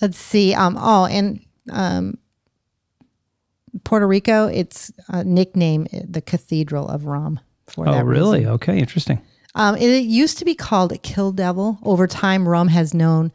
[0.00, 0.52] Let's see.
[0.52, 0.76] Um.
[0.78, 1.40] Oh, and
[1.70, 2.18] um,
[3.84, 7.40] Puerto Rico, it's uh, nicknamed the Cathedral of Rum.
[7.66, 8.40] For Oh, really?
[8.40, 8.52] reason.
[8.54, 9.20] Okay, interesting.
[9.54, 11.78] Um, it used to be called Kill Devil.
[11.82, 13.32] Over time, rum has known,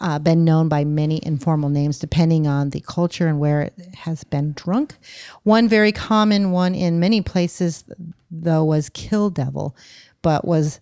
[0.00, 4.24] uh, been known by many informal names depending on the culture and where it has
[4.24, 4.94] been drunk.
[5.42, 7.84] One very common one in many places,
[8.30, 9.76] though, was Kill Devil,
[10.22, 10.80] but was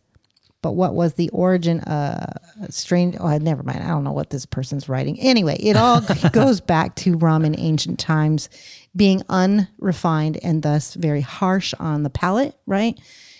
[0.63, 2.33] but what was the origin uh
[2.69, 3.83] strange oh never mind.
[3.83, 5.19] I don't know what this person's writing.
[5.21, 8.49] Anyway it all goes back to rum in ancient times
[8.95, 12.99] being unrefined and thus very harsh on the palate right?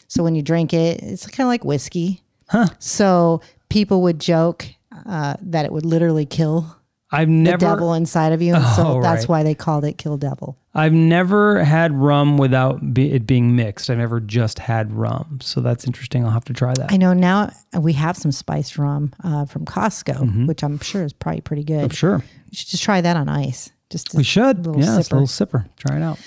[0.09, 2.23] So when you drink it it's kind of like whiskey.
[2.49, 2.67] Huh.
[2.81, 4.67] so people would joke
[5.07, 6.77] uh, that it would literally kill
[7.13, 9.29] I've the never devil inside of you and so Oh, that's right.
[9.29, 13.91] why they called it kill devil I've never had rum without be, it being mixed.
[13.91, 15.41] I've never just had rum.
[15.43, 16.25] So that's interesting.
[16.25, 16.93] I'll have to try that.
[16.93, 21.13] I know now we have some spiced rum uh, from Costco, which I'm sure is
[21.13, 21.81] probably pretty good.
[21.81, 21.95] I'm Mm-hmm.
[21.95, 22.19] sure.
[22.19, 23.71] We should just try that on ice.
[23.91, 24.65] Just We should.
[24.65, 25.67] little Yeah, a little sipper.
[25.77, 26.21] Try it out.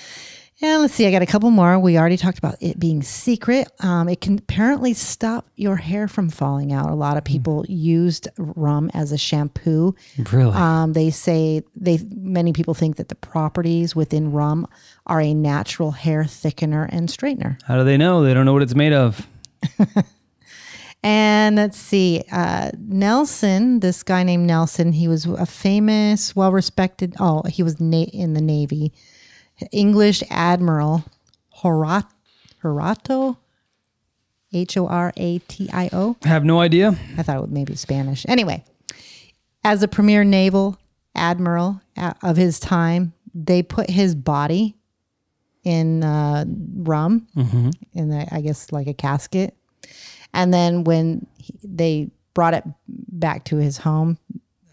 [0.61, 1.77] And let's see, I got a couple more.
[1.79, 3.67] We already talked about it being secret.
[3.79, 6.89] Um, it can apparently stop your hair from falling out.
[6.89, 9.95] A lot of people used rum as a shampoo.
[10.31, 10.53] Really?
[10.53, 14.67] Um, they say they many people think that the properties within rum
[15.07, 17.59] are a natural hair thickener and straightener.
[17.63, 18.23] How do they know?
[18.23, 19.27] They don't know what it's made of.
[21.05, 27.13] And let's see, uh, Nelson, this guy named Nelson, he was a famous, well respected.
[27.19, 28.93] Oh, he was na- in the Navy,
[29.71, 31.03] English Admiral
[31.59, 32.09] Horat-
[32.63, 33.37] Horato,
[34.51, 36.15] H O R A T I O.
[36.23, 36.95] Have no idea.
[37.17, 38.25] I thought it was maybe Spanish.
[38.27, 38.63] Anyway,
[39.63, 40.77] as a premier naval
[41.15, 41.81] admiral
[42.21, 44.75] of his time, they put his body
[45.63, 46.43] in uh,
[46.77, 47.25] rum,
[47.93, 49.55] in the, I guess like a casket.
[50.33, 54.17] And then when he, they brought it back to his home,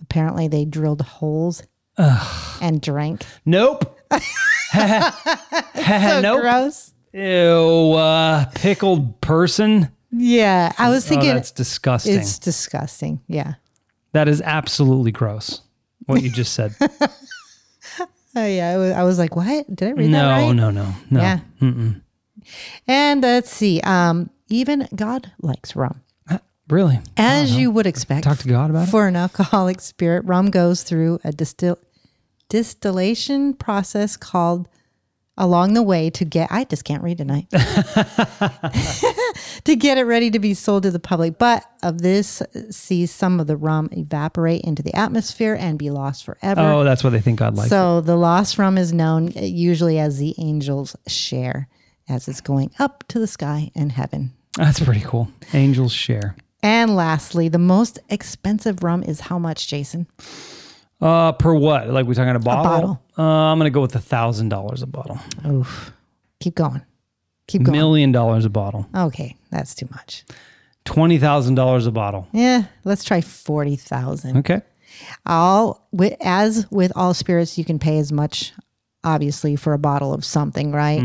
[0.02, 1.62] apparently they drilled holes
[1.96, 3.24] and drank.
[3.44, 3.98] Nope.
[5.74, 6.40] So nope.
[6.42, 6.92] gross.
[7.12, 7.92] Ew.
[7.94, 9.90] Uh, pickled person.
[10.12, 12.18] Yeah, I was Oh, thinking that's disgusting.
[12.18, 13.20] it's disgusting.
[13.28, 13.54] Yeah.
[14.12, 15.60] that is absolutely gross.
[16.06, 16.74] What you just said.
[18.36, 19.74] Oh yeah, I was, I was like, what?
[19.74, 20.52] Did I read that no, right?
[20.54, 21.20] no, no, no.
[21.20, 21.40] Yeah.
[22.86, 23.80] And let's see.
[23.80, 26.00] Um, even God likes rum.
[26.68, 27.00] Really?
[27.16, 28.22] As you would expect.
[28.22, 28.90] Talk to God about it?
[28.92, 31.78] For an alcoholic spirit, rum goes through a distill
[32.50, 34.68] distillation process called
[35.38, 37.46] along the way to get I just can't read tonight.
[39.64, 41.38] to get it ready to be sold to the public.
[41.38, 46.24] But of this sees some of the rum evaporate into the atmosphere and be lost
[46.24, 46.60] forever.
[46.60, 47.68] Oh, that's what they think God likes.
[47.68, 47.70] it.
[47.70, 51.68] So the lost rum is known uh, usually as the angel's share
[52.08, 54.32] as it's going up to the sky and heaven.
[54.56, 55.28] That's pretty cool.
[55.54, 56.36] Angels share.
[56.62, 60.06] And lastly, the most expensive rum is how much, Jason?
[61.00, 61.88] Uh, per what?
[61.88, 62.64] Like we're talking about a bottle?
[62.64, 63.02] bottle.
[63.18, 65.18] Uh, I'm gonna go with a thousand dollars a bottle.
[65.46, 65.92] Oof.
[66.40, 66.82] Keep going.
[67.46, 67.76] Keep going.
[67.78, 68.86] Million dollars a bottle.
[68.94, 70.24] Okay, that's too much.
[70.84, 72.28] Twenty thousand dollars a bottle.
[72.32, 74.38] Yeah, let's try 40,000.
[74.38, 74.60] Okay.
[75.26, 78.52] All wi- as with all spirits you can pay as much
[79.02, 81.02] obviously for a bottle of something, right?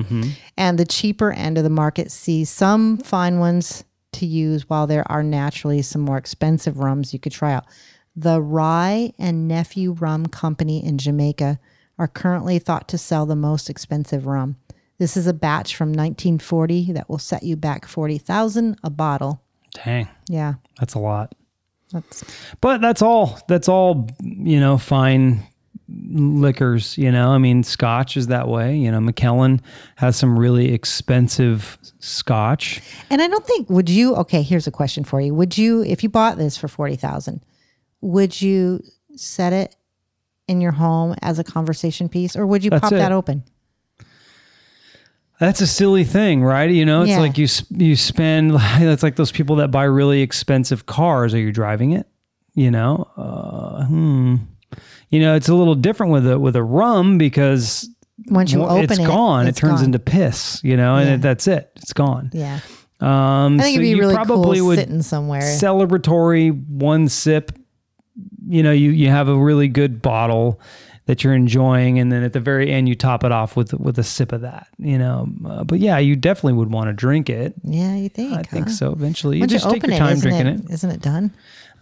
[0.57, 5.09] And the cheaper end of the market sees some fine ones to use while there
[5.09, 7.65] are naturally some more expensive rums you could try out.
[8.15, 11.59] The Wray and Nephew Rum Company in Jamaica
[11.97, 14.57] are currently thought to sell the most expensive rum.
[14.97, 19.41] This is a batch from 1940 that will set you back 40,000 a bottle.
[19.83, 20.53] Dang, Yeah.
[20.79, 21.35] that's a lot.
[21.91, 22.23] That's
[22.61, 23.37] But that's all.
[23.47, 24.07] That's all.
[24.21, 25.43] You know, fine
[25.87, 26.97] liquors.
[26.97, 28.75] You know, I mean, Scotch is that way.
[28.77, 29.61] You know, Macallan
[29.97, 32.81] has some really expensive Scotch.
[33.09, 35.33] And I don't think would you okay, here's a question for you.
[35.35, 37.41] Would you if you bought this for 40,000,
[38.05, 38.81] would you
[39.15, 39.75] set it
[40.47, 42.97] in your home as a conversation piece or would you That's pop it.
[42.97, 43.43] that open?
[45.39, 46.69] That's a silly thing, right?
[46.69, 47.19] You know, it's Yeah.
[47.19, 48.53] like you you spend.
[48.79, 51.33] It's like those people that buy really expensive cars.
[51.33, 52.07] Are you driving it?
[52.53, 54.35] You know, uh, hmm.
[55.09, 57.89] You know, it's a little different with a with a rum because
[58.29, 59.47] Once you open it's it, gone.
[59.47, 59.85] it's it turns gone.
[59.85, 61.15] into piss, you know, and Yeah.
[61.15, 61.69] it, that's it.
[61.77, 62.29] It's gone.
[62.33, 62.59] Yeah.
[63.01, 65.41] Um, I think so it'd be you really probably cool would sitting somewhere.
[65.41, 67.51] celebratory one sip.
[68.47, 70.59] You know, you you have a really good bottle
[71.07, 73.99] that you're enjoying, and then at the very end, you top it off with with
[73.99, 74.67] a sip of that.
[74.77, 77.53] You know, uh, but yeah, you definitely would want to drink it.
[77.63, 78.33] yeah, you think?
[78.33, 78.91] I think so.
[78.91, 80.73] Eventually, you Once just you take your time isn't drinking it, it.
[80.73, 81.33] isn't it done?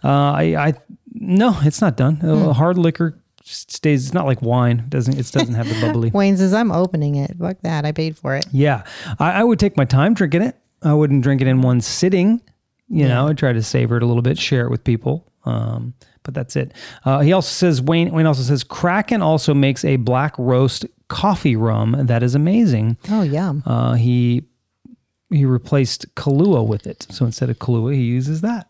[0.02, 0.74] Uh, I, I,
[1.14, 2.20] no, it's not done.
[2.22, 4.04] Uh, hard liquor stays.
[4.04, 4.80] It's not like wine.
[4.80, 6.10] It doesn't it doesn't have the bubbly.
[6.10, 7.36] Wayne says I'm opening it.
[7.38, 7.86] Fuck that.
[7.86, 8.46] I paid for it.
[8.52, 8.84] Yeah,
[9.18, 10.56] I, I would take my time drinking it.
[10.82, 12.42] I wouldn't drink it in one sitting.
[12.90, 15.32] You know, I'd try to savor it a little bit, share it with people.
[15.46, 16.72] Um, but that's it.
[17.04, 18.10] Uh, he also says Wayne.
[18.12, 22.96] Wayne also says Kraken also makes a black roast coffee rum that is amazing.
[23.10, 23.52] Oh, yeah.
[23.64, 24.44] Uh, he
[25.30, 27.06] he replaced Kahlua with it.
[27.10, 28.68] So instead of Kahlua, he uses that.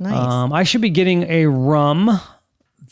[0.00, 0.16] Nice.
[0.16, 2.20] Um, I should be getting a rum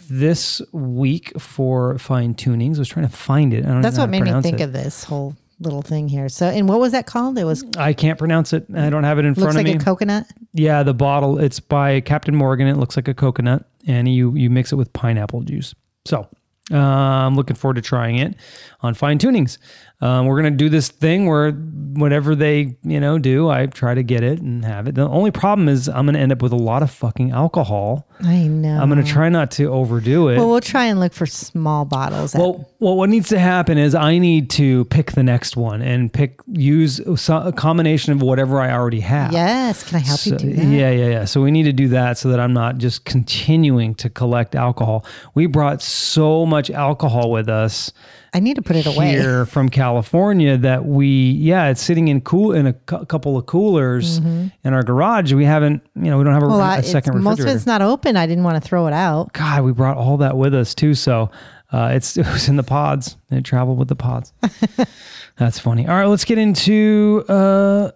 [0.08, 2.76] this week for fine tunings.
[2.76, 3.64] I was trying to find it.
[3.64, 4.64] I don't That's what made me think it.
[4.64, 6.28] of this whole little thing here.
[6.28, 7.38] So, and what was that called?
[7.38, 8.66] It was I can't pronounce it.
[8.74, 9.70] I don't have it in looks front like of me.
[9.72, 10.26] It's like a coconut.
[10.52, 11.38] yeah, the bottle.
[11.38, 12.66] It's by Captain Morgan.
[12.68, 15.74] It looks like a coconut, and you you mix it with pineapple juice.
[16.04, 16.28] So
[16.72, 18.34] Uh, I'm looking forward to trying it
[18.80, 19.58] on fine tunings.
[20.00, 24.02] Um, we're gonna do this thing where whatever they you know do, I try to
[24.02, 24.94] get it and have it.
[24.94, 28.06] The only problem is I'm gonna end up with a lot of fucking alcohol.
[28.22, 28.78] I know.
[28.78, 30.36] I'm gonna try not to overdo it.
[30.36, 32.34] Well, we'll try and look for small bottles.
[32.34, 35.80] at- Well, well, what needs to happen is I need to pick the next one
[35.80, 39.32] and pick use a combination of whatever I already have.
[39.32, 39.82] yes.
[39.82, 40.64] Can I help So- you do that?
[40.66, 41.24] Yeah, yeah, yeah.
[41.24, 45.06] So we need to do that so that I'm not just continuing to collect alcohol.
[45.34, 47.92] We brought so much alcohol with us
[48.36, 49.12] I need to put it away.
[49.12, 53.46] here from California that we, yeah, it's sitting in cool in a cou- couple of
[53.46, 55.32] coolers in our garage.
[55.32, 56.52] We haven't, you know, we don't have a, Mm-hmm.
[56.58, 58.14] Well, a I, it's, second most of it's not open.
[58.16, 59.32] I didn't want to throw it out.
[59.32, 60.92] God, we brought all that with us too.
[60.92, 61.30] So
[61.72, 63.16] uh, it's it was in the pods.
[63.30, 64.34] It traveled with the pods.
[65.38, 65.88] That's funny.
[65.88, 67.90] All right, let's get into uh,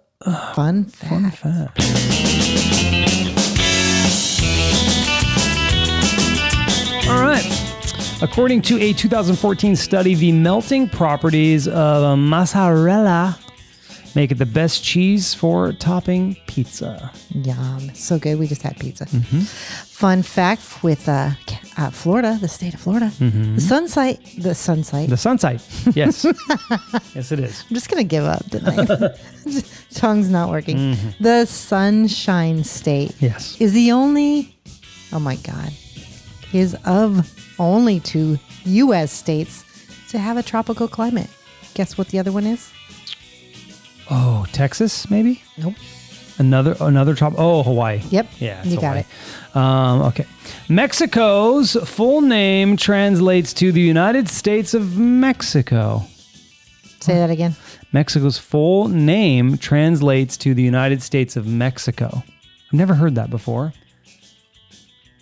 [0.54, 1.42] Fun fact.
[1.52, 1.66] All
[8.22, 13.38] According to a 2014 study, the melting properties of a mozzarella
[14.14, 17.10] make it the best cheese for topping pizza.
[17.30, 17.94] Yum.
[17.94, 18.38] So good.
[18.38, 19.06] We just had pizza.
[19.06, 19.40] Mm-hmm.
[19.40, 21.30] Fun fact with uh,
[21.78, 25.08] uh, Florida, the state of Florida, the sunlight, the sunlight.
[25.08, 25.10] Mm-hmm.
[25.10, 25.96] The sunlight.
[25.96, 26.24] Yes.
[27.14, 27.64] yes, it is.
[27.70, 29.16] I'm just going to give up, didn't
[29.94, 30.76] Tongue's not working.
[30.76, 31.22] Mm-hmm.
[31.24, 33.58] The Sunshine State Yes.
[33.60, 34.54] is the only,
[35.12, 35.72] oh my God,
[36.52, 37.26] is of
[37.60, 39.12] only two U.S.
[39.12, 39.64] states
[40.10, 41.30] to have a tropical climate.
[41.74, 42.72] Guess what the other one is?
[44.10, 45.40] Oh, Texas, maybe?
[45.56, 45.74] Nope.
[46.38, 47.34] Another another top.
[47.36, 48.00] Oh, Hawaii.
[48.10, 48.26] Yep.
[48.38, 49.06] Yeah, You got it.
[49.54, 50.26] Um, okay.
[50.68, 56.02] Mexico's full name translates to the United States of Mexico.
[57.00, 57.54] Say that again.
[57.92, 62.10] Mexico's full name translates to the United States of Mexico.
[62.66, 63.72] I've never heard that before.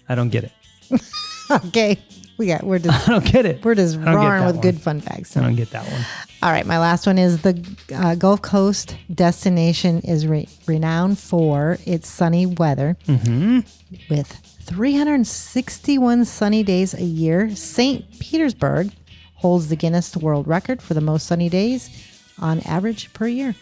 [0.08, 0.52] I don't get it.
[1.50, 1.98] Okay.
[2.38, 3.64] We got, we're just, I don't get it.
[3.64, 4.62] we're just roaring with one.
[4.62, 5.36] good fun facts.
[5.36, 6.04] I don't get that one.
[6.42, 7.60] All right, my last one is the
[7.92, 12.96] uh, Gulf Coast destination is re- renowned for its sunny weather.
[13.06, 13.60] Mm-hmm.
[14.08, 14.28] With
[14.62, 18.04] 361 sunny days a year, St.
[18.20, 18.92] Petersburg
[19.34, 21.90] holds the Guinness World Record for the most sunny days
[22.38, 23.54] on average per year.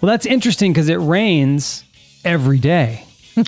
[0.00, 1.84] Well, that's interesting because it rains
[2.24, 3.04] every day,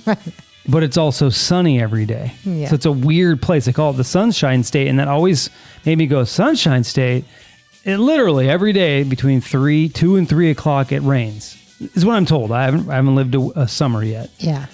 [0.68, 2.32] but it's also sunny every day.
[2.44, 2.68] Yeah.
[2.68, 3.64] So it's a weird place.
[3.66, 5.50] They call it the Sunshine State, and that always
[5.84, 7.24] made me go Sunshine State.
[7.84, 11.56] It literally every day between three, two, and three o'clock it rains.
[11.94, 12.50] Is what I'm told.
[12.52, 14.66] I haven't I haven't lived a, a summer yet, Yeah.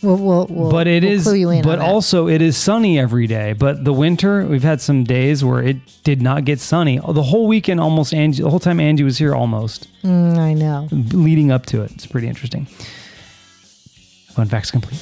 [0.00, 1.24] We'll, we'll, we'll, but it is.
[1.24, 3.52] clue you in but also it is sunny every day.
[3.52, 6.98] But the winter, we've had some days where it did not get sunny.
[7.00, 10.86] The whole weekend, almost Angie, the whole time Angie was here, almost Mm, I know.
[10.92, 11.90] leading up to it.
[11.90, 12.68] It's pretty interesting.
[14.38, 15.00] Fun facts complete.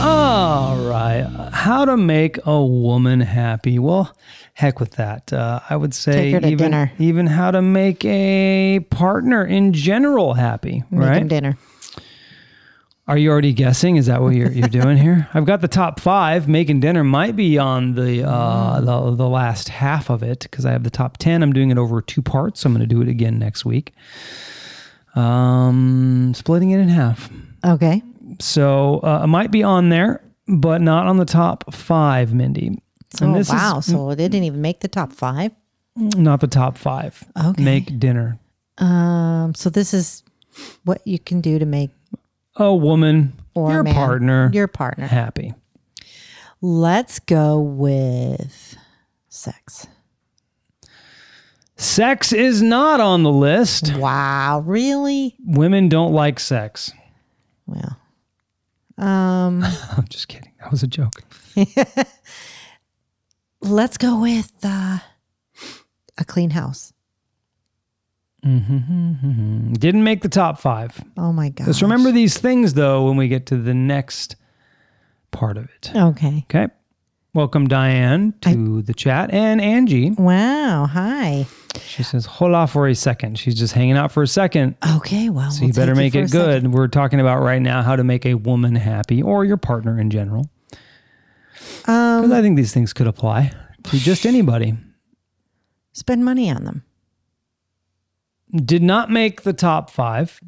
[0.00, 1.26] All right.
[1.52, 3.78] How to make a woman happy?
[3.78, 4.16] Well,
[4.54, 5.30] heck with that.
[5.30, 6.92] Uh, I would say Take her to even dinner.
[6.98, 10.84] even how to make a partner in general happy.
[10.90, 11.28] Make right?
[11.28, 11.58] dinner.
[13.10, 13.96] Are you already guessing?
[13.96, 15.28] Is that what you're, you're doing here?
[15.34, 16.46] I've got the top five.
[16.46, 20.70] Making dinner might be on the uh, the, the last half of it because I
[20.70, 21.42] have the top ten.
[21.42, 22.64] I'm doing it over two parts.
[22.64, 23.94] I'm going to do it again next week.
[25.16, 27.28] Um, splitting it in half.
[27.66, 28.00] Okay.
[28.38, 32.80] So uh, it might be on there, but not on the top five, Mindy.
[33.20, 33.78] And oh, wow.
[33.78, 35.50] is so it didn't even make the top five.
[35.96, 37.24] not the top five.
[37.36, 37.60] Okay.
[37.60, 38.38] Make dinner.
[38.78, 40.22] Um, so this is
[40.84, 41.90] what you can do to make
[42.56, 45.06] A woman, or your man, partner, your partner.
[45.06, 45.54] happy.
[46.60, 48.76] Let's go with
[49.28, 49.86] sex.
[51.76, 53.96] Sex is not on the list.
[53.96, 55.34] Wow, really?
[55.42, 56.92] Women don't like sex.
[57.66, 57.96] Well,
[58.98, 59.64] um,
[59.96, 60.52] I'm just kidding.
[60.60, 61.22] That was a joke.
[63.62, 64.98] let's go with uh,
[66.18, 66.92] a clean house.
[68.42, 70.98] Didn't make the top five.
[71.16, 71.66] Oh my god!
[71.66, 74.36] Just remember these things though when we get to the next
[75.30, 75.90] part of it.
[75.94, 76.44] Okay.
[76.48, 76.68] Okay.
[77.32, 80.10] Welcome Diane to the chat and Angie.
[80.10, 80.86] Wow.
[80.86, 81.46] Hi.
[81.80, 83.38] She says, "Hola for a second.
[83.38, 84.74] She's just hanging out for a second.
[84.96, 85.28] Okay.
[85.28, 86.72] Well, So you better make it good.
[86.72, 90.10] We're talking about right now how to make a woman happy or your partner in
[90.10, 90.50] general.
[91.86, 93.52] Um, I think these things could apply
[93.84, 94.74] to just anybody.
[95.92, 96.82] spend money on them.
[98.56, 100.40] Did not make the top five.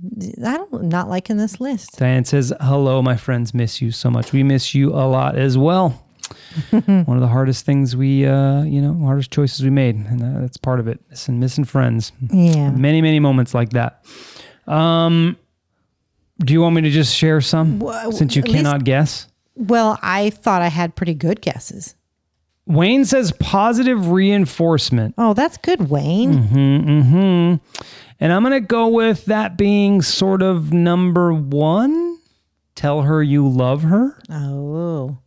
[0.45, 1.99] I don't I'm not liking this list.
[1.99, 3.55] Diane says, Hello, my friends.
[3.55, 4.33] Miss you so much.
[4.33, 5.91] We miss you a lot as well.
[6.71, 10.41] One of the hardest things we, uh, you know, hardest choices we made, and uh,
[10.41, 11.01] that's part of it.
[11.11, 12.11] Missing, missing friends.
[12.31, 12.71] Yeah.
[12.71, 14.05] Many, many moments like that.
[14.67, 15.37] Um,
[16.39, 19.29] do you want me to just share some Well, since you at least- cannot guess?
[19.55, 21.95] Well, I thought I had pretty good guesses.
[22.67, 25.15] Wayne says positive reinforcement.
[25.19, 26.45] Oh, that's good, Wayne.
[26.45, 27.83] Mm-hmm.
[28.21, 32.19] And I'm going to go with that being sort of number one.
[32.75, 34.17] Tell her you love her.
[34.31, 35.19] Oh.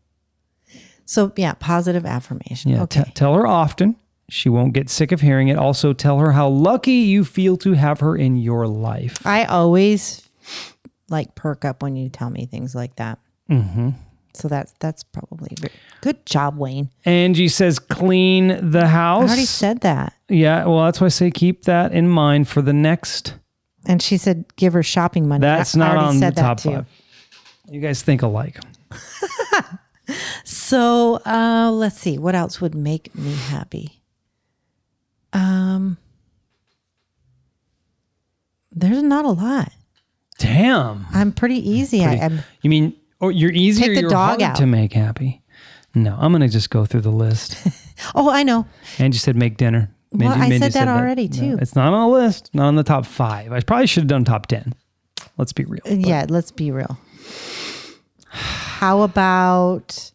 [1.05, 2.71] So, yeah, positive affirmation.
[2.71, 2.83] Yeah.
[2.83, 3.03] okay.
[3.03, 3.97] t- tell her often.
[4.29, 5.57] She won't get sick of hearing it.
[5.57, 9.23] Also, tell her how lucky you feel to have her in your life.
[9.25, 10.27] I always
[11.09, 13.19] like perk up when you tell me things like that.
[13.49, 13.89] Mm-hmm.
[14.36, 15.55] So that's that's probably
[16.01, 16.89] good job, Wayne.
[17.05, 19.23] Angie says clean the house.
[19.23, 20.13] I already said that.
[20.29, 20.65] yeah.
[20.65, 23.36] Well, that's why I say keep that in mind for the next.
[23.88, 25.41] And she said give her shopping money.
[25.41, 26.86] That's I- I not already on the top five.
[27.69, 28.59] You guys think alike.
[30.43, 32.19] So uh, let's see.
[32.19, 34.01] What else would make me happy?
[35.33, 35.97] Um,
[38.71, 39.71] there's not a lot.
[40.38, 41.07] Damn.
[41.11, 42.03] I'm pretty easy.
[42.05, 42.95] I, I'm You mean,
[43.26, 44.55] or you're easier, Take the you're dog out.
[44.57, 45.41] to make happy.
[45.93, 47.57] No, I'm gonna just go through the list.
[48.15, 48.65] oh, I know.
[48.99, 49.89] And you said make dinner.
[50.11, 51.57] Well, I said that already, No, too.
[51.61, 52.49] it's not on the list.
[52.53, 53.51] Not on the top five.
[53.51, 54.73] I probably should have done top ten.
[55.38, 55.82] Let's be real.
[55.84, 56.97] But Yeah, let's be real.
[58.30, 60.11] How about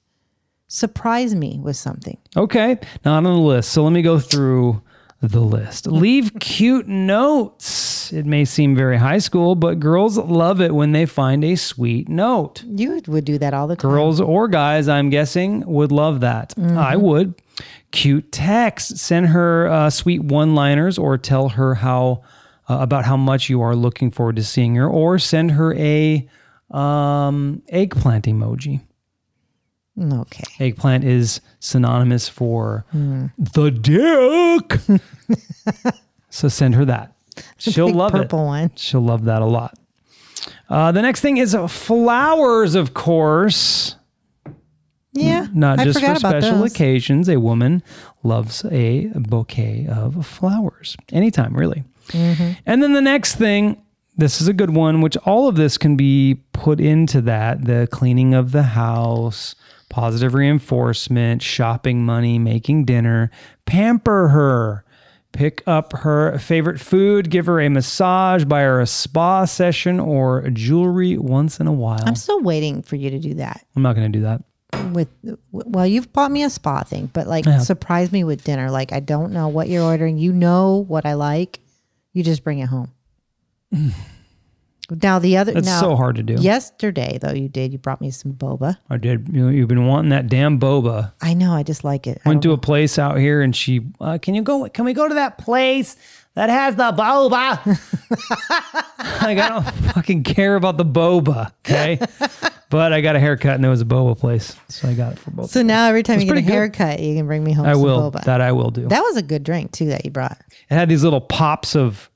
[0.68, 2.16] surprise me with something?
[2.36, 3.72] Okay, not on the list.
[3.72, 4.80] So let me go through
[5.20, 5.86] the list.
[5.86, 8.12] Leave cute notes.
[8.12, 12.08] It may seem very high school, but girls love it when they find a sweet
[12.08, 12.64] note.
[12.66, 13.90] You would do that all the time.
[13.90, 16.54] Girls or guys, I'm guessing, would love that.
[16.58, 17.34] I would.
[17.90, 18.96] Cute text.
[18.96, 22.22] Send her uh, sweet one liners or tell her how
[22.68, 26.26] uh, about how much you are looking forward to seeing her, or send her a
[26.70, 28.80] um, eggplant emoji.
[29.98, 30.44] Okay.
[30.58, 35.00] Eggplant is synonymous for the dick.
[36.30, 37.14] so send her that.
[37.58, 38.46] She'll love purple it.
[38.46, 38.70] one.
[38.76, 39.78] She'll love that a lot.
[40.68, 43.96] Uh, the next thing is flowers, of course.
[45.12, 45.48] Yeah.
[45.52, 47.28] Not I just for special occasions.
[47.28, 47.82] A woman
[48.22, 51.84] loves a bouquet of flowers anytime, really.
[52.08, 52.52] Mm-hmm.
[52.66, 53.82] And then the next thing,
[54.16, 57.88] this is a good one, which all of this can be put into that the
[57.90, 59.54] cleaning of the house,
[59.90, 63.30] positive reinforcement, shopping money, making dinner,
[63.66, 64.84] pamper her.
[65.32, 70.48] Pick up her favorite food, give her a massage, buy her a spa session or
[70.50, 72.02] jewelry once in a while.
[72.04, 73.64] I'm still waiting for you to do that.
[73.76, 74.42] I'm not going to do that.
[74.92, 75.08] With
[75.52, 77.58] well, you've bought me a spa thing, but like Yeah.
[77.58, 78.72] surprise me with dinner.
[78.72, 80.18] Like I don't know what you're ordering.
[80.18, 81.60] You know what I like.
[82.12, 82.90] You just bring it home.
[85.02, 86.34] now the other It's now, so hard to do.
[86.34, 87.72] Yesterday though, you did.
[87.72, 88.76] You brought me some boba.
[88.88, 89.28] I did.
[89.32, 91.12] You, you've been wanting that damn boba.
[91.20, 91.52] I know.
[91.52, 92.20] I just like it.
[92.24, 94.68] I Went to a place out here, and she, uh, can you go?
[94.68, 95.96] Can we go to that place
[96.34, 97.64] that has the boba?
[99.22, 102.00] like I don't fucking care about the boba, okay?
[102.70, 105.18] but I got a haircut, and there was a boba place, so I got it
[105.18, 105.50] for both.
[105.50, 106.50] So now every time you get a good.
[106.50, 108.10] haircut, you can bring me home I will.
[108.10, 108.24] boba.
[108.24, 108.88] That I will do.
[108.88, 110.38] that was a good drink too that you brought.
[110.68, 112.09] it had these little pops of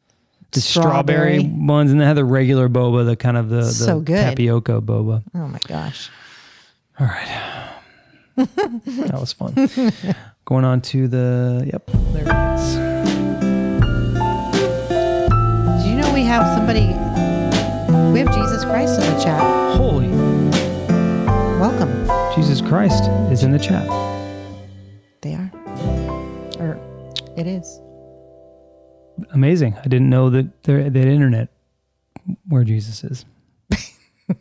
[0.55, 1.66] the strawberry, Strawberry.
[1.66, 4.16] ones, and they had the regular boba, the kind of the, the So good.
[4.16, 5.22] tapioca boba.
[5.34, 6.11] Oh my gosh.
[6.98, 7.70] All right.
[8.36, 9.55] that was fun.
[10.44, 12.74] Going on to the, yep, there it is.
[15.82, 16.86] Do you know we have somebody?
[18.12, 19.76] We have Jesus Christ in the chat.
[19.76, 20.09] Holy
[21.61, 21.90] Welcome.
[22.34, 23.86] Jesus Christ is in the chat.
[25.22, 25.50] They are.
[26.61, 26.76] Or
[27.36, 27.80] it is.
[29.33, 29.77] Amazing.
[29.79, 31.49] I didn't know that there that internet
[32.49, 33.25] where Jesus is.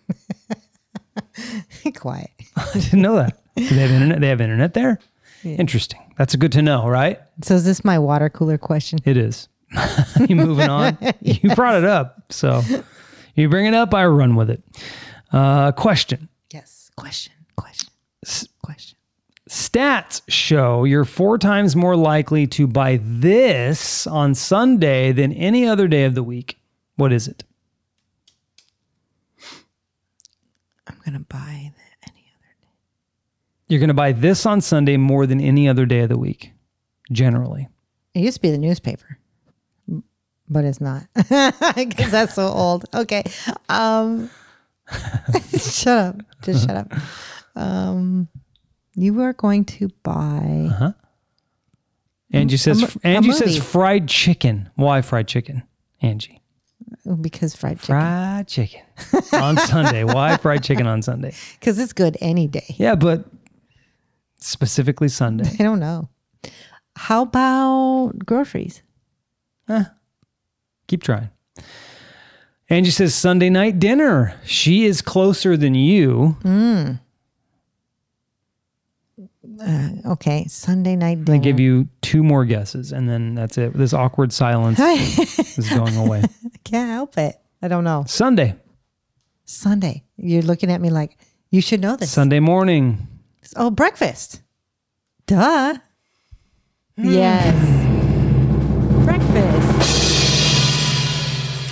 [1.96, 2.32] Quiet.
[2.56, 3.40] I didn't know that.
[3.56, 4.22] Do they have internet?
[4.22, 5.00] They have internet there?
[5.44, 6.00] Interesting.
[6.18, 7.20] That's good to know, right?
[7.42, 9.00] So is this my water cooler question?
[9.06, 9.50] It is.
[10.28, 10.98] you moving on?
[11.22, 12.32] You brought it up.
[12.32, 12.62] So
[13.36, 14.64] you bring it up, I run with it.
[15.32, 16.30] Uh, question.
[16.52, 16.92] Yes.
[16.96, 17.34] Question.
[17.56, 17.90] Question.
[18.62, 18.98] Question.
[19.54, 25.88] Stats show you're four times more likely to buy this on Sunday than any other
[25.88, 26.58] day of the week.
[26.96, 27.44] What is it?
[30.88, 32.56] I'm gonna buy the, any other.
[32.62, 32.68] Day.
[33.68, 36.52] You're going to buy this on Sunday more than any other day of the week,
[37.12, 37.68] generally.
[38.16, 39.20] It used to be the newspaper,
[40.50, 41.04] but it's not
[41.76, 42.86] because that's so old.
[42.92, 43.24] Okay.
[43.70, 44.32] Um,
[45.60, 46.16] shut up.
[46.42, 46.92] Just shut up.
[47.56, 48.30] Um,
[48.96, 50.68] you are going to buy.
[50.72, 50.94] Uh-huh.
[52.32, 52.82] Angie says.
[52.84, 54.70] a Angie says fried chicken.
[54.76, 55.64] Why fried chicken?
[56.02, 56.42] Angie,
[57.22, 57.96] Because fried chicken.
[57.96, 58.82] fried chicken
[59.34, 60.04] on Sunday.
[60.04, 61.34] Why fried chicken on Sunday?
[61.60, 62.76] Because it's good any day.
[62.78, 63.26] Yeah, but
[64.38, 65.50] specifically Sunday.
[65.60, 66.10] I don't know.
[66.96, 68.82] How about groceries?
[69.70, 69.86] Eh.
[70.88, 71.30] Keep trying.
[72.70, 74.36] Angie says Sunday night dinner.
[74.46, 76.36] She is closer than you.
[76.42, 76.94] Hmm.
[79.62, 81.40] Uh, okay, Sunday night I dinner.
[81.40, 83.74] give you two more guesses, and then that's it.
[83.74, 84.80] This awkward silence
[85.58, 86.24] is going away.
[86.24, 87.36] I can't help it.
[87.62, 88.04] I don't know.
[88.08, 88.56] Sunday,
[89.46, 90.04] Sunday.
[90.18, 91.18] You're looking at me like
[91.52, 92.12] you should know this.
[92.12, 93.08] Sunday morning.
[93.56, 94.42] Oh, breakfast.
[95.28, 95.76] Duh.
[96.98, 97.10] Hmm.
[97.10, 97.56] Yes.
[99.06, 99.84] Breakfast.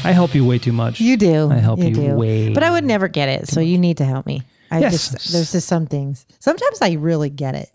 [0.03, 0.99] I help you way too much.
[0.99, 1.49] You do.
[1.51, 2.15] I help you do.
[2.15, 4.41] way But I would never get it, so you need to help me.
[4.71, 5.11] I Yes.
[5.11, 6.25] just there's just some things.
[6.39, 7.69] Sometimes I really get it.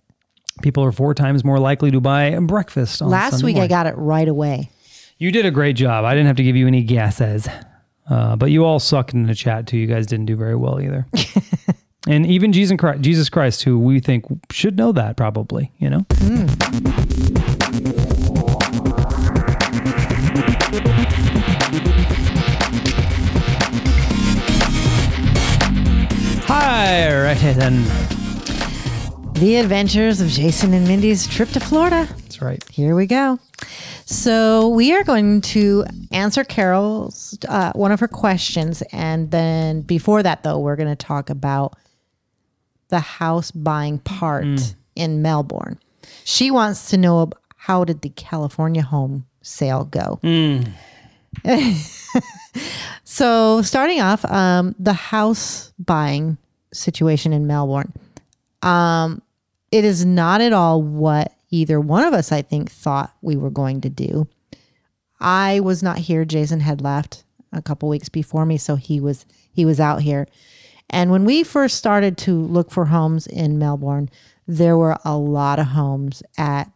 [0.63, 3.03] People are four times more likely to buy breakfast.
[3.03, 4.71] On Last Sunday week I got it right away.
[5.19, 6.05] You did a great job.
[6.05, 7.49] I didn't have to give you any guesses.
[8.09, 9.77] Uh, but you all sucked in the chat too.
[9.77, 11.07] You guys didn't do very well either.
[12.09, 16.07] and even Jesus Christ, Jesus Christ, who we think should know that probably, you know?
[16.21, 18.23] Hi,
[26.77, 27.85] right then.
[29.35, 32.07] The Adventures of Jason and Mindy's trip to Florida.
[32.11, 32.63] That's right.
[32.71, 33.39] Here we go.
[34.05, 40.23] So we are going to answer Carol's uh, one of her questions, and then before
[40.23, 41.79] that, though, we're going to talk about
[42.89, 44.45] the house buying part
[44.95, 45.79] in Melbourne.
[46.25, 50.21] She wants to know how did the California home sale go.
[53.05, 56.37] so starting off, um, the house buying
[56.77, 57.93] situation in Melbourne
[58.63, 59.23] um,
[59.71, 63.51] it is not at all what either one of us, I think, thought we were
[63.51, 64.27] going to do.
[65.21, 66.25] I was not here.
[66.25, 70.27] Jason had left a couple weeks before me, so he was he was out here.
[70.91, 74.11] And when we first started to look for homes in Melbourne,
[74.47, 76.71] there were a lot of homes at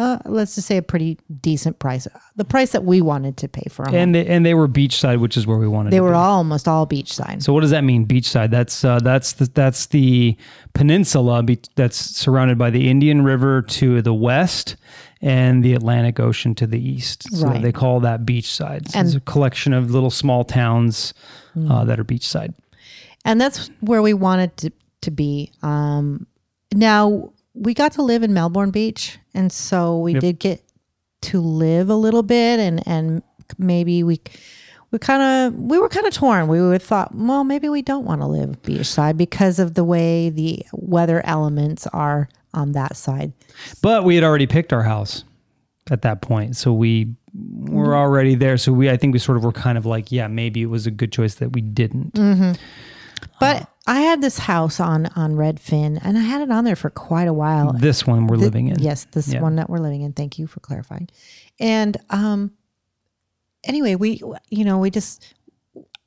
[0.00, 3.66] uh, let's just say a pretty decent price, the price that we wanted to pay
[3.68, 3.94] for home.
[3.94, 6.16] And they, and they were beachside, which is where we wanted they to were be.
[6.16, 7.42] almost all beachside.
[7.42, 8.06] So what does that mean?
[8.06, 8.50] Beachside.
[8.50, 10.36] That's uh, that's the, that's the
[10.74, 14.76] peninsula be- that's surrounded by the Indian River to the west
[15.20, 17.24] and the Atlantic Ocean to the east.
[17.36, 17.60] So Right.
[17.60, 18.88] they call that beachside.
[18.90, 21.12] So And- it's a collection of little small towns
[21.68, 22.54] uh, that are beachside.
[23.26, 24.72] and that's where we wanted to,
[25.02, 25.52] to be.
[25.62, 26.26] Um,
[26.74, 30.62] now we got to live in Melbourne Beach, and so we did get
[31.22, 33.22] to live a little bit, and and
[33.58, 34.20] maybe we
[34.90, 36.48] we kind of we were kind of torn.
[36.48, 40.30] We would thought, well, maybe we don't want to live beachside because of the way
[40.30, 43.32] the weather elements are on that side.
[43.82, 45.24] But we had already picked our house
[45.90, 47.92] at that point, so we were mm-hmm.
[47.92, 48.56] already there.
[48.56, 50.86] So we, I think we sort of were kind of like, yeah, maybe it was
[50.86, 52.14] a good choice that we didn't.
[52.14, 52.52] Mm-hmm.
[53.38, 56.76] But uh, I had this house on on Redfin, and I had it on there
[56.76, 57.72] for quite a while.
[57.72, 58.78] This one we're living in.
[58.78, 59.40] Yes, this Yeah.
[59.42, 60.12] one that we're living in.
[60.12, 61.08] Thank you for clarifying.
[61.58, 62.52] And um,
[63.64, 65.34] anyway, we you know we just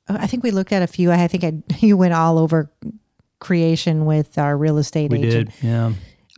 [0.08, 1.12] I think we looked at a few.
[1.12, 1.52] I think I
[1.86, 2.70] you went all over
[3.38, 5.50] creation with our real estate we agent.
[5.60, 5.64] did.
[5.64, 5.92] Yeah.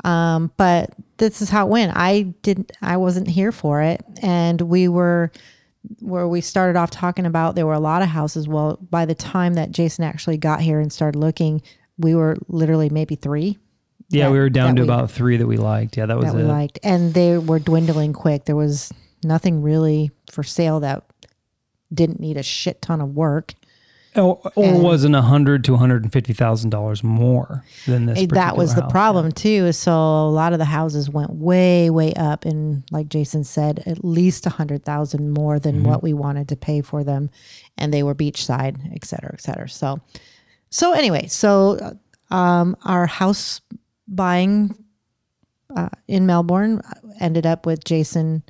[0.04, 1.92] Um, but this is how it went.
[1.96, 2.72] I didn't.
[2.82, 5.30] I wasn't here for it, and we were
[6.00, 8.46] where we started off talking about there were a lot of houses.
[8.48, 11.62] Well, by the time that Jason actually got here and started looking,
[11.98, 13.58] we were literally maybe three
[14.10, 15.96] Yeah, that- we were down to we- about three that we liked.
[15.96, 16.46] Yeah, that was that we it.
[16.46, 18.44] liked, and they were dwindling quick.
[18.44, 18.92] There was
[19.24, 21.04] nothing really for sale that
[21.92, 23.54] didn't need a shit ton of work.
[24.16, 28.26] Or, or wasn't a hundred to one hundred and fifty thousand dollars more than this.
[28.28, 28.90] That was the house.
[28.92, 29.72] problem too.
[29.72, 34.04] So a lot of the houses went way, way up, and like Jason said, at
[34.04, 35.88] least a hundred thousand more than Mm-hmm.
[35.88, 37.30] what we wanted to pay for them,
[37.78, 39.68] and they were beachside, et cetera, et cetera.
[39.68, 40.00] So,
[40.70, 41.96] so anyway, so
[42.30, 43.60] um, our house
[44.08, 44.74] buying
[45.76, 46.80] uh, in Melbourne
[47.20, 48.42] ended up with Jason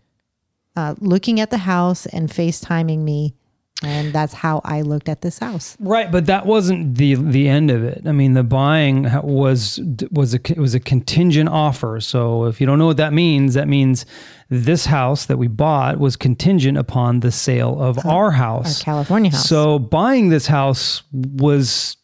[0.77, 3.35] uh, looking at the house and FaceTiming me.
[3.83, 5.77] And that's how I looked at this house.
[5.79, 8.03] Right, but that wasn't the the end of it.
[8.07, 9.79] I mean, the buying was
[10.11, 12.01] was a it was a contingent offer.
[12.01, 14.07] So if you don't know what that means, that means
[14.49, 19.31] this house that we bought was contingent upon the sale of our house, Our California
[19.31, 19.47] house.
[19.47, 21.99] So buying this house was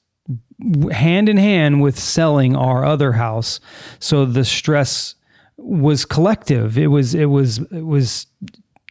[0.90, 3.60] hand in hand with selling our other house.
[3.98, 5.14] So the stress
[5.56, 6.76] was collective.
[6.76, 8.26] It was it was it was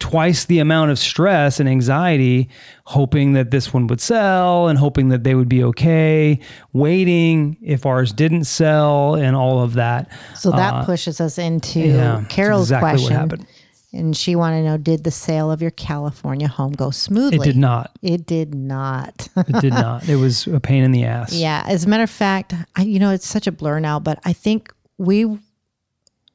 [0.02, 2.49] twice the amount of stress and anxiety
[2.86, 6.39] hoping that this one would sell and hoping that they would be okay
[6.74, 11.84] waiting if ours didn't sell and all of that So that pushes us into Uh,
[11.84, 13.47] yeah, Carol's exactly question.
[13.93, 17.38] And she wanted to know Did the sale of your California home go smoothly?
[17.38, 19.28] it did not It did not.
[19.36, 21.64] it did not it was a pain in the ass yeah.
[21.68, 24.34] As a matter of fact, I, you know, it's such a blur now, but I
[24.34, 25.38] think we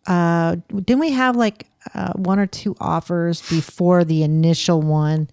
[0.07, 5.29] uh, didn't we have like uh, one or two offers before the initial one?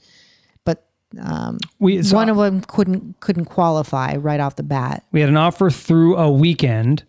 [0.65, 0.85] But
[1.21, 5.03] um, We so one of them couldn't couldn't qualify right off the bat.
[5.11, 7.03] we had an offer through a weekend,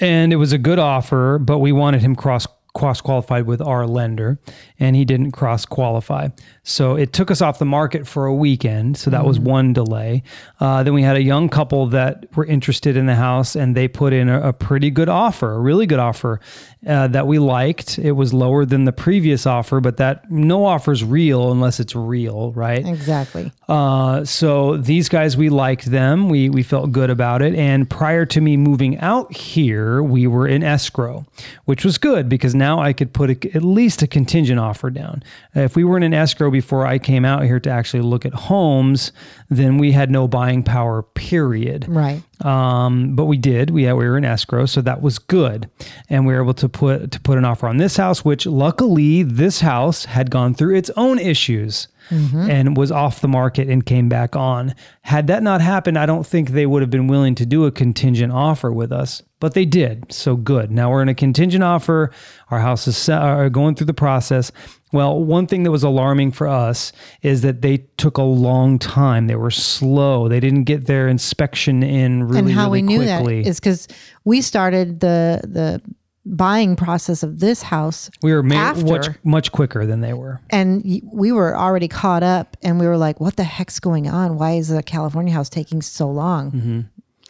[0.00, 3.86] and it was a good offer, but we wanted him cross cross qualified with our
[3.86, 4.38] lender,
[4.78, 6.28] and he didn't cross qualify.
[6.62, 8.96] So it took us off the market for a weekend.
[8.96, 10.22] So that was one delay.
[10.60, 13.88] Uh, then we had a young couple that were interested in the house, and they
[13.88, 16.40] put in a, a pretty good offer, a really good offer
[16.86, 17.98] uh, that we liked.
[17.98, 21.94] It was lower than the previous offer, but that no offer is real unless it's
[21.94, 22.86] real, right?
[22.86, 23.52] Exactly.
[23.68, 26.28] Uh, so these guys, we liked them.
[26.28, 27.54] We we felt good about it.
[27.54, 31.26] And prior to me moving out here, we were in escrow,
[31.64, 35.22] which was good because now I could put a, at least a contingent offer down.
[35.54, 39.12] If we weren't in escrow before I came out here to actually look at homes,
[39.48, 41.02] then we had no buying power.
[41.02, 41.86] Period.
[41.88, 42.22] Right.
[42.44, 43.70] Um, but we did.
[43.70, 45.70] We we were in escrow, so that was good,
[46.08, 48.24] and we were able to put to put an offer on this house.
[48.24, 51.88] Which luckily, this house had gone through its own issues
[52.50, 54.74] and was off the market and came back on.
[55.02, 57.70] Had that not happened, I don't think they would have been willing to do a
[57.70, 59.22] contingent offer with us.
[59.42, 60.70] But they did, so good.
[60.70, 62.12] Now we're in a contingent offer.
[62.52, 64.52] Our house is are going through the process.
[64.92, 69.26] Well, one thing that was alarming for us is that they took a long time.
[69.26, 70.28] They were slow.
[70.28, 73.88] They didn't get their inspection in really, and how really we knew that is because
[74.24, 75.82] we started the the
[76.24, 78.84] buying process of this house we were after.
[78.84, 80.40] much much quicker than they were.
[80.50, 84.38] and we were already caught up and we were like what the heck's going on
[84.38, 86.80] why is the california house taking so long Mm-hmm.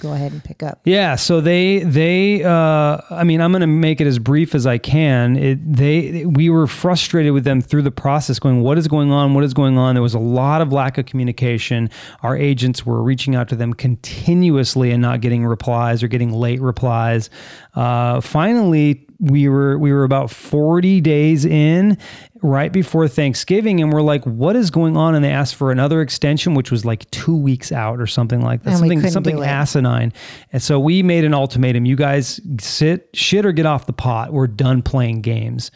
[0.02, 3.68] Go ahead and pick up Yeah, so they they uh I mean, I'm going to
[3.68, 5.36] make it as brief as I can.
[5.36, 9.34] It they we were frustrated with them through the process going what is going on?
[9.34, 9.94] What is going on?
[9.94, 11.88] There was a lot of lack of communication.
[12.22, 16.60] Our agents were reaching out to them continuously and not getting replies or getting late
[16.60, 17.30] replies.
[17.74, 21.96] Uh finally we were we were about 40 days in
[22.42, 26.00] right before Thanksgiving and we're like what is going on and they asked for another
[26.00, 28.70] extension which was like 2 weeks out or something like that.
[28.70, 30.12] And something something asinine.
[30.52, 31.86] And so we made an ultimatum.
[31.86, 34.32] You guys sit, shit, or get off the pot.
[34.32, 35.70] We're done playing games.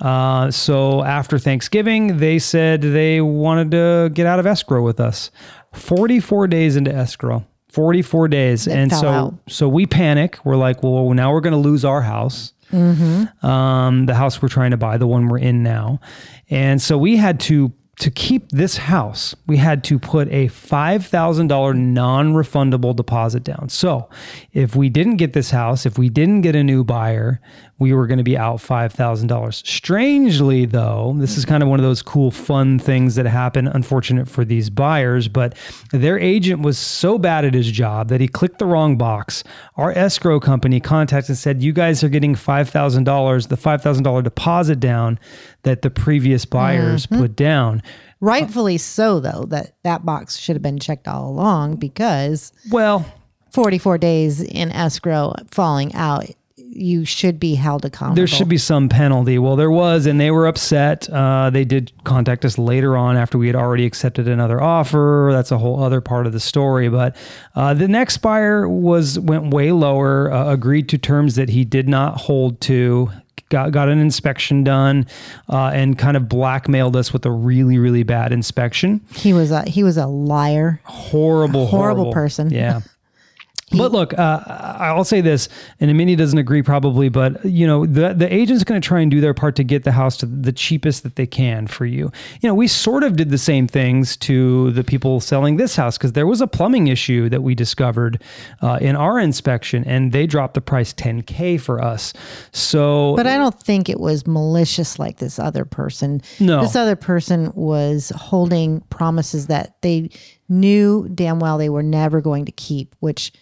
[0.00, 5.30] Uh, so after Thanksgiving, they said they wanted to get out of escrow with us.
[5.72, 7.44] 44 days into escrow.
[7.68, 8.66] 44 days.
[8.66, 9.34] and so out.
[9.48, 10.38] so we panic.
[10.44, 12.54] We're like, well, now we're going to lose our house.
[12.72, 16.00] Um, the house we're trying to buy, the one we're in now.
[16.50, 21.76] And so we had to to keep this house, we had to put a $5,000
[21.78, 23.70] non-refundable deposit down.
[23.70, 24.10] So,
[24.52, 27.40] if we didn't get this house, if we didn't get a new buyer,
[27.78, 29.66] we were going to be out $5,000.
[29.66, 31.50] Strangely though, this is mm-hmm.
[31.50, 35.56] kind of one of those cool fun things that happen unfortunate for these buyers, but
[35.92, 39.44] their agent was so bad at his job that he clicked the wrong box.
[39.76, 45.18] Our escrow company contacted and said, "You guys are getting $5,000, the $5,000 deposit down
[45.62, 47.20] that the previous buyers mm-hmm.
[47.20, 47.82] put down."
[48.20, 53.04] rightfully so though that that box should have been checked all along because Well,
[53.52, 56.24] 44 days in escrow falling out
[56.76, 59.38] you should be held accountable there should be some penalty.
[59.38, 61.08] Well, there was, and they were upset.
[61.10, 65.30] Uh, they did contact us later on after we had already accepted another offer.
[65.32, 66.88] That's a whole other part of the story.
[66.88, 67.16] But
[67.54, 71.88] uh, the next buyer was went way lower, uh, agreed to terms that he did
[71.88, 73.10] not hold to.
[73.48, 75.06] Got, got an inspection done
[75.48, 79.62] uh, and kind of blackmailed us with a really really bad inspection he was a
[79.68, 82.50] he was a liar horrible, Horrible person.
[82.50, 82.80] Yeah.
[83.72, 85.48] But look, uh, I'll say this,
[85.80, 89.10] and Mindy doesn't agree probably, but you know the the agent's going to try and
[89.10, 92.12] do their part to get the house to the cheapest that they can for you.
[92.40, 95.98] You know, we sort of did the same things to the people selling this house
[95.98, 98.22] because there was a plumbing issue that we discovered
[98.62, 102.12] uh, in our inspection, and they dropped the price 10k for us.
[102.52, 106.22] So, But I don't think it was malicious like this other person.
[106.38, 106.60] No.
[106.60, 110.10] This other person was holding promises that they
[110.48, 113.32] knew damn well they were never going to keep, which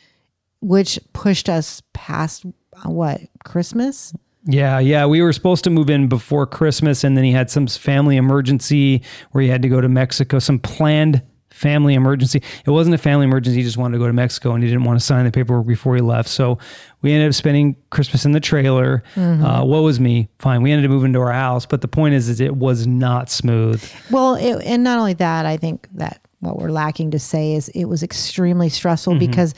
[0.65, 4.15] which pushed us past uh, what Christmas.
[4.47, 5.07] Yeah, yeah.
[5.07, 9.03] We were supposed to move in before Christmas, and then he had some family emergency
[9.33, 12.43] where he had to go to Mexico, some planned family emergency.
[12.67, 13.59] It wasn't a family emergency.
[13.59, 15.67] He just wanted to go to Mexico and he didn't want to sign the paperwork
[15.67, 16.29] before he left.
[16.29, 16.59] So
[17.01, 19.05] we ended up spending Christmas in the trailer.
[19.17, 20.29] Uh, what was me?
[20.41, 20.62] Fine.
[20.62, 21.65] We ended up moving to our house.
[21.65, 23.89] But the point is, is it was not smooth.
[24.11, 27.69] Well, it, and not only that, I think that what we're lacking to say is
[27.69, 29.55] it was extremely stressful because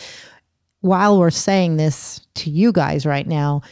[0.86, 3.62] while we're saying this to you guys right now,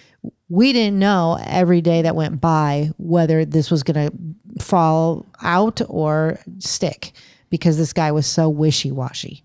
[0.48, 5.80] we didn't know every day that went by whether this was going to fall out
[5.88, 7.12] or stick
[7.50, 9.42] because this guy was so wishy washy.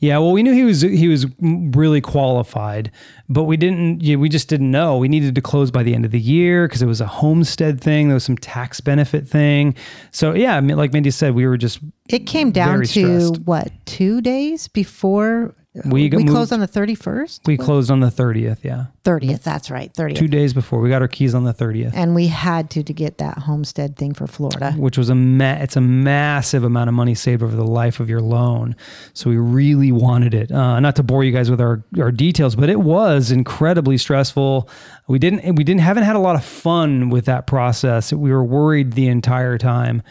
[0.00, 2.90] Yeah, well, we knew he was he was really qualified,
[3.28, 4.02] but we didn't.
[4.02, 4.98] Yeah, we just didn't know.
[4.98, 7.80] We needed to close by the end of the year because it was a homestead
[7.80, 8.08] thing.
[8.08, 9.76] There was some tax benefit thing.
[10.10, 11.78] So yeah, I mean, like Mindy said, we were just
[12.08, 13.42] It came down to stressed.
[13.42, 15.54] what two days before
[15.86, 17.40] We we, got closed on the thirty first.
[17.46, 18.62] we closed on the thirtieth.
[18.62, 19.42] Yeah, Thirtieth.
[19.42, 19.90] That's right.
[19.94, 21.94] 30th two days before we got our keys on the thirtieth.
[21.96, 24.72] And we had to to get that homestead thing for Florida.
[24.72, 28.10] which was a ma- it's a massive amount of money saved over the life of
[28.10, 28.76] your loan.
[29.14, 30.52] So we really wanted it.
[30.52, 34.68] Uh, not to bore you guys with our, our details, but it was incredibly stressful.
[35.08, 38.12] We didn't we didn't haven't had a lot of fun with that process.
[38.12, 40.02] We were worried the entire time.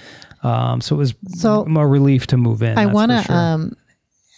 [0.44, 2.76] Um, so it was So- a relief to move in.
[2.80, 3.36] I want to sure.
[3.36, 3.74] um,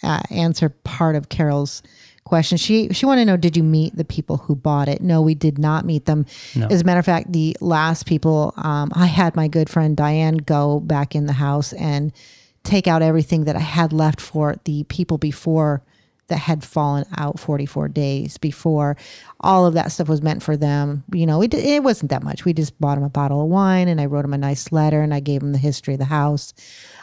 [0.04, 1.82] uh, answer part of Carol's
[2.24, 2.56] question.
[2.58, 5.02] She she wanted to know, did you meet the people who bought it?
[5.02, 6.26] No, we did not meet them.
[6.70, 10.38] As a matter of fact, the last people, um, I had my good friend Diane
[10.38, 12.12] go back in the house and
[12.62, 15.82] take out everything that I had left for the people before
[16.34, 18.96] that had fallen out 44 days before
[19.38, 21.04] all of that stuff was meant for them.
[21.12, 22.44] You know it, it wasn't that much.
[22.44, 25.00] We just bought them a bottle of wine and i wrote them a nice letter
[25.00, 26.52] and i gave them the history of the house.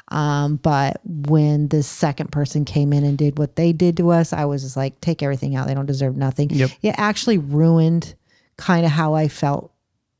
[0.09, 4.33] Um, but when the second person came in and did what they did to us
[4.33, 5.67] i was just like take everything out.
[5.67, 6.49] They don't deserve nothing.
[6.49, 6.71] Yep.
[6.81, 8.15] it actually ruined
[8.57, 9.71] kind of how i felt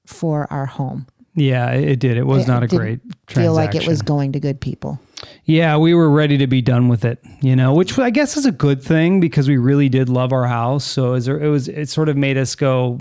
[0.06, 1.06] for our home.
[1.36, 2.18] Yeah, it, did.
[2.18, 5.00] It was It not a great feel like it was going to good people
[5.46, 8.46] Yeah, we were ready to be done with it, you know, which I guess is
[8.46, 10.84] a good thing because we really did love our house.
[10.84, 13.00] So it was it sort of made us go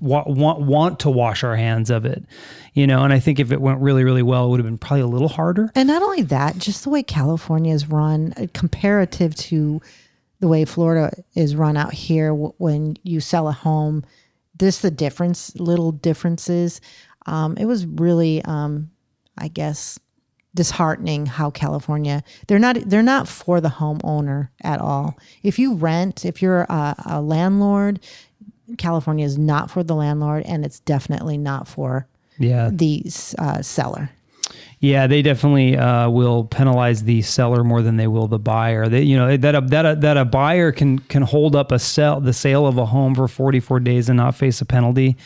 [0.00, 2.24] want, want want to wash our hands of it,
[2.72, 3.02] you know.
[3.02, 5.06] And I think if it went really really well, it would have been probably a
[5.06, 5.70] little harder.
[5.74, 9.80] And not only that, just the way California is run, uh, comparative to
[10.40, 14.04] the way Florida is run out here, when you sell a home,
[14.58, 16.80] this the difference, little differences.
[17.26, 18.90] Um, it was really, um,
[19.38, 19.98] I guess,
[20.54, 25.18] disheartening how California they're not they're not for the homeowner at all.
[25.42, 28.00] If you rent, if you're a, a landlord,
[28.78, 32.06] California is not for the landlord, and it's definitely not for
[32.38, 33.04] Yeah, the
[33.38, 34.10] uh, seller.
[34.80, 38.88] yeah, they definitely uh, will penalize the seller more than they will the buyer.
[38.88, 41.78] They, you know, that a, that a, that a buyer can can hold up a
[41.78, 45.16] sell the sale of a home for forty four days and not face a penalty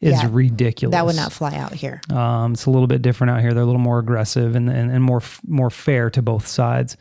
[0.00, 0.92] is Yeah, ridiculous.
[0.92, 2.00] That would not fly out here.
[2.10, 3.52] Um, it's a little bit different out here.
[3.54, 6.96] They're a little more aggressive and, and, and more more fair to both sides.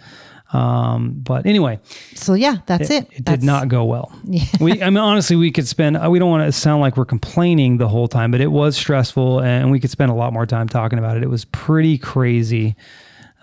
[0.54, 1.80] Um, but anyway,
[2.16, 3.04] So yeah, that's it.
[3.12, 4.12] it That's- did not go well.
[4.24, 4.43] Yeah.
[4.62, 5.98] We, I mean, honestly, we could spend.
[5.98, 8.78] uh, We don't want to sound like we're complaining the whole time, but it was
[8.78, 11.24] stressful, and we could spend a lot more time talking about it.
[11.24, 12.76] It was pretty crazy.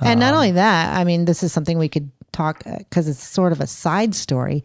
[0.01, 3.23] And Um, not only that, I mean, this is something we could talk because it's
[3.23, 4.65] sort of a side story.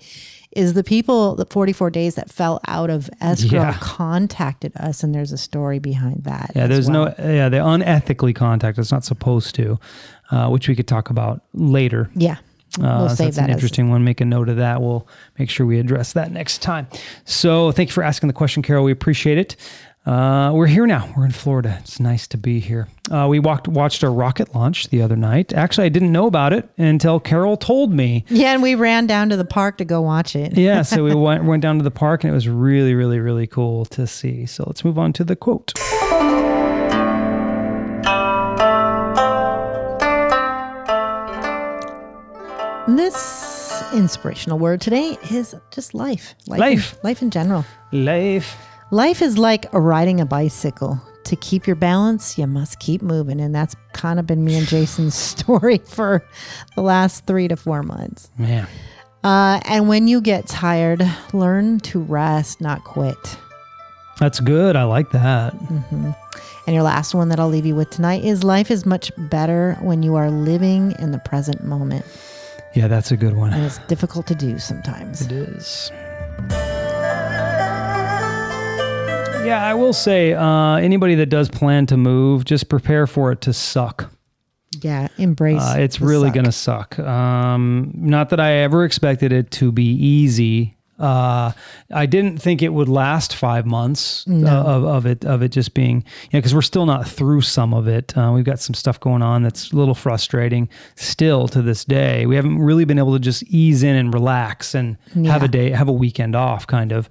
[0.54, 3.78] Is the people the 44 days that fell out of escrow Yeah.
[3.80, 6.52] contacted us, and there's a story behind that.
[6.56, 7.14] Yeah, there's well.
[7.20, 7.32] no.
[7.32, 8.92] Yeah, they unethically contact us.
[8.92, 9.80] Not supposed to,
[10.32, 12.10] uh, which we could talk about later.
[12.16, 12.38] Yeah,
[12.80, 14.04] Uh, we'll so save that's that an as interesting one.
[14.04, 14.82] Make a note of that.
[14.82, 16.88] We'll make sure we address that next time.
[17.26, 18.84] So thank you for asking the question, Carol.
[18.84, 19.56] We appreciate it.
[20.10, 21.08] Uh, we're here now.
[21.16, 21.78] We're in Florida.
[21.82, 22.88] It's nice to be here.
[23.12, 25.54] Uh, we walked, watched a rocket launch the other night.
[25.54, 28.26] Actually, I didn't know about it until Carol told me.
[28.28, 30.58] Yeah, and we ran down to the park to go watch it.
[30.58, 33.46] Yeah, so we went went down to the park and it was really, really, really
[33.46, 34.48] cool to see.
[34.48, 35.74] So let's move on to the quote.
[42.88, 46.34] This inspirational word today is just life.
[46.48, 46.94] Life.
[46.94, 47.64] In, life in general.
[47.92, 48.58] Life.
[48.92, 51.00] Life is like riding a bicycle.
[51.26, 53.40] To keep your balance, you must keep moving.
[53.40, 56.26] And that's kind of been me and Jason's story for
[56.76, 58.32] the last three to four months.
[58.38, 58.68] Man.
[59.24, 63.38] Uh, and when you get tired, learn to rest, not quit.
[64.18, 64.76] That's good.
[64.76, 65.54] I like that.
[65.92, 69.78] And your last one that I'll leave you with tonight is life is much better
[69.82, 72.06] when you are living in the present moment.
[72.76, 73.54] Yeah, that's a good one.
[73.54, 75.22] And it's difficult to do sometimes.
[75.22, 75.92] It is.
[79.46, 83.42] Yeah, I will say, uh, anybody that does plan to move, just prepare for it
[83.42, 84.12] to suck.
[84.82, 85.62] Yeah, embrace.
[85.62, 87.00] Uh, it's really going to suck.
[87.00, 90.78] Um, not that I ever expected it to be easy.
[91.00, 91.54] Uh,
[91.92, 95.74] I didn't think it would last five months uh, of, of it of it just
[95.74, 98.16] being, you know, because we're still not through some of it.
[98.18, 102.26] Uh, we've got some stuff going on that's a little frustrating still to this day.
[102.26, 105.70] We haven't really been able to just ease in and relax and have a day,
[105.72, 107.08] have a weekend off, kind of.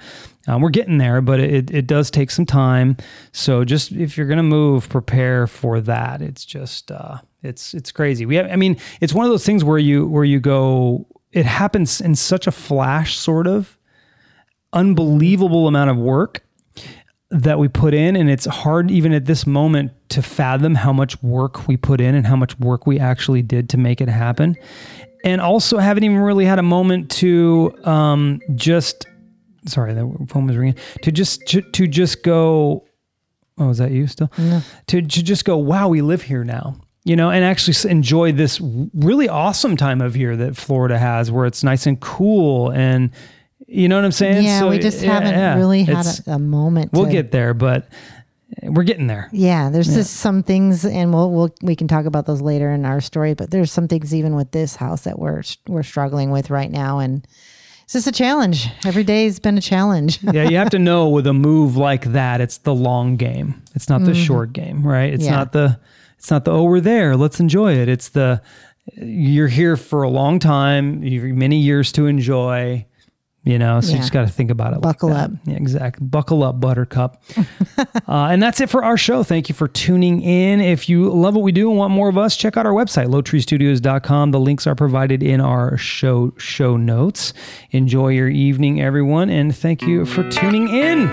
[0.47, 2.97] Um, we're getting there, but it, it does take some time.
[3.32, 6.20] So just if you're gonna move, prepare for that.
[6.20, 8.26] It's just uh, it's it's crazy.
[8.26, 11.07] We have, I mean, it's one of those things where you where you go.
[11.32, 13.78] It happens in such a flash, sort of
[14.73, 16.43] unbelievable amount of work
[17.31, 21.23] that we put in and it's hard even at this moment to fathom how much
[21.23, 24.57] work we put in and how much work we actually did to make it happen.
[25.25, 29.07] And also haven't even really had a moment to um, just
[29.66, 32.87] sorry the phone was ringing to just to, to just go
[33.59, 34.31] oh is that you still?
[34.87, 38.61] To, to just go wow we live here now you know and actually enjoy this
[38.95, 43.11] really awesome time of year that florida has where it's nice and cool and
[43.66, 46.32] you know what i'm saying Yeah, So, we just yeah, haven't yeah, really had a,
[46.32, 46.92] a moment.
[46.92, 47.88] we'll to- get there but
[48.62, 52.26] we're getting there Yeah, there's just some things, and we'll, we'll we can talk about
[52.26, 53.34] those later in our story.
[53.34, 56.98] But there's some things even with this house that we're we're struggling with right now,
[56.98, 57.26] and
[57.84, 58.66] it's just a challenge.
[58.86, 60.20] Every day's been a challenge.
[60.32, 63.62] yeah, you have to know with a move like that, it's the long game.
[63.74, 64.24] It's not the mm-hmm.
[64.24, 65.12] short game, right?
[65.12, 65.24] It's.
[65.24, 65.32] Yeah.
[65.32, 65.78] not the
[66.16, 67.88] it's not the oh we're there, let's enjoy it.
[67.88, 68.42] It's the
[68.96, 72.86] you're here for a long time, you've many years to enjoy.
[73.49, 74.82] You know, so you just got to think about it.
[74.82, 75.30] Buckle that.
[75.30, 75.36] up.
[75.46, 76.07] Yeah, exactly.
[76.07, 77.22] Buckle up, Buttercup.
[77.78, 79.22] uh, and that's it for our show.
[79.22, 80.61] Thank you for tuning in.
[80.61, 83.07] If you love what we do and want more of us, check out our website,
[83.07, 84.32] lowtreestudios.com.
[84.32, 87.32] The links are provided in our show show notes.
[87.70, 91.09] Enjoy your evening, everyone, and thank you for tuning in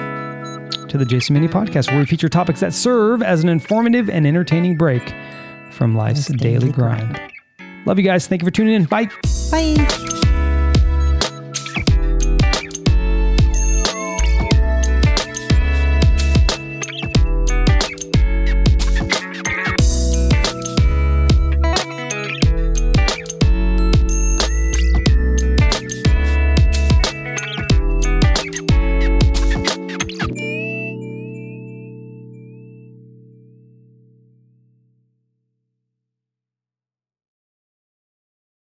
[0.90, 4.28] to the Jason Mindy Podcast, where we feature topics that serve as an informative and
[4.28, 5.14] entertaining break
[5.72, 7.18] from life's daily grind.
[7.86, 8.28] Love you guys.
[8.28, 8.84] Thank you for tuning in.
[8.84, 9.10] Bye.
[9.50, 10.15] Bye.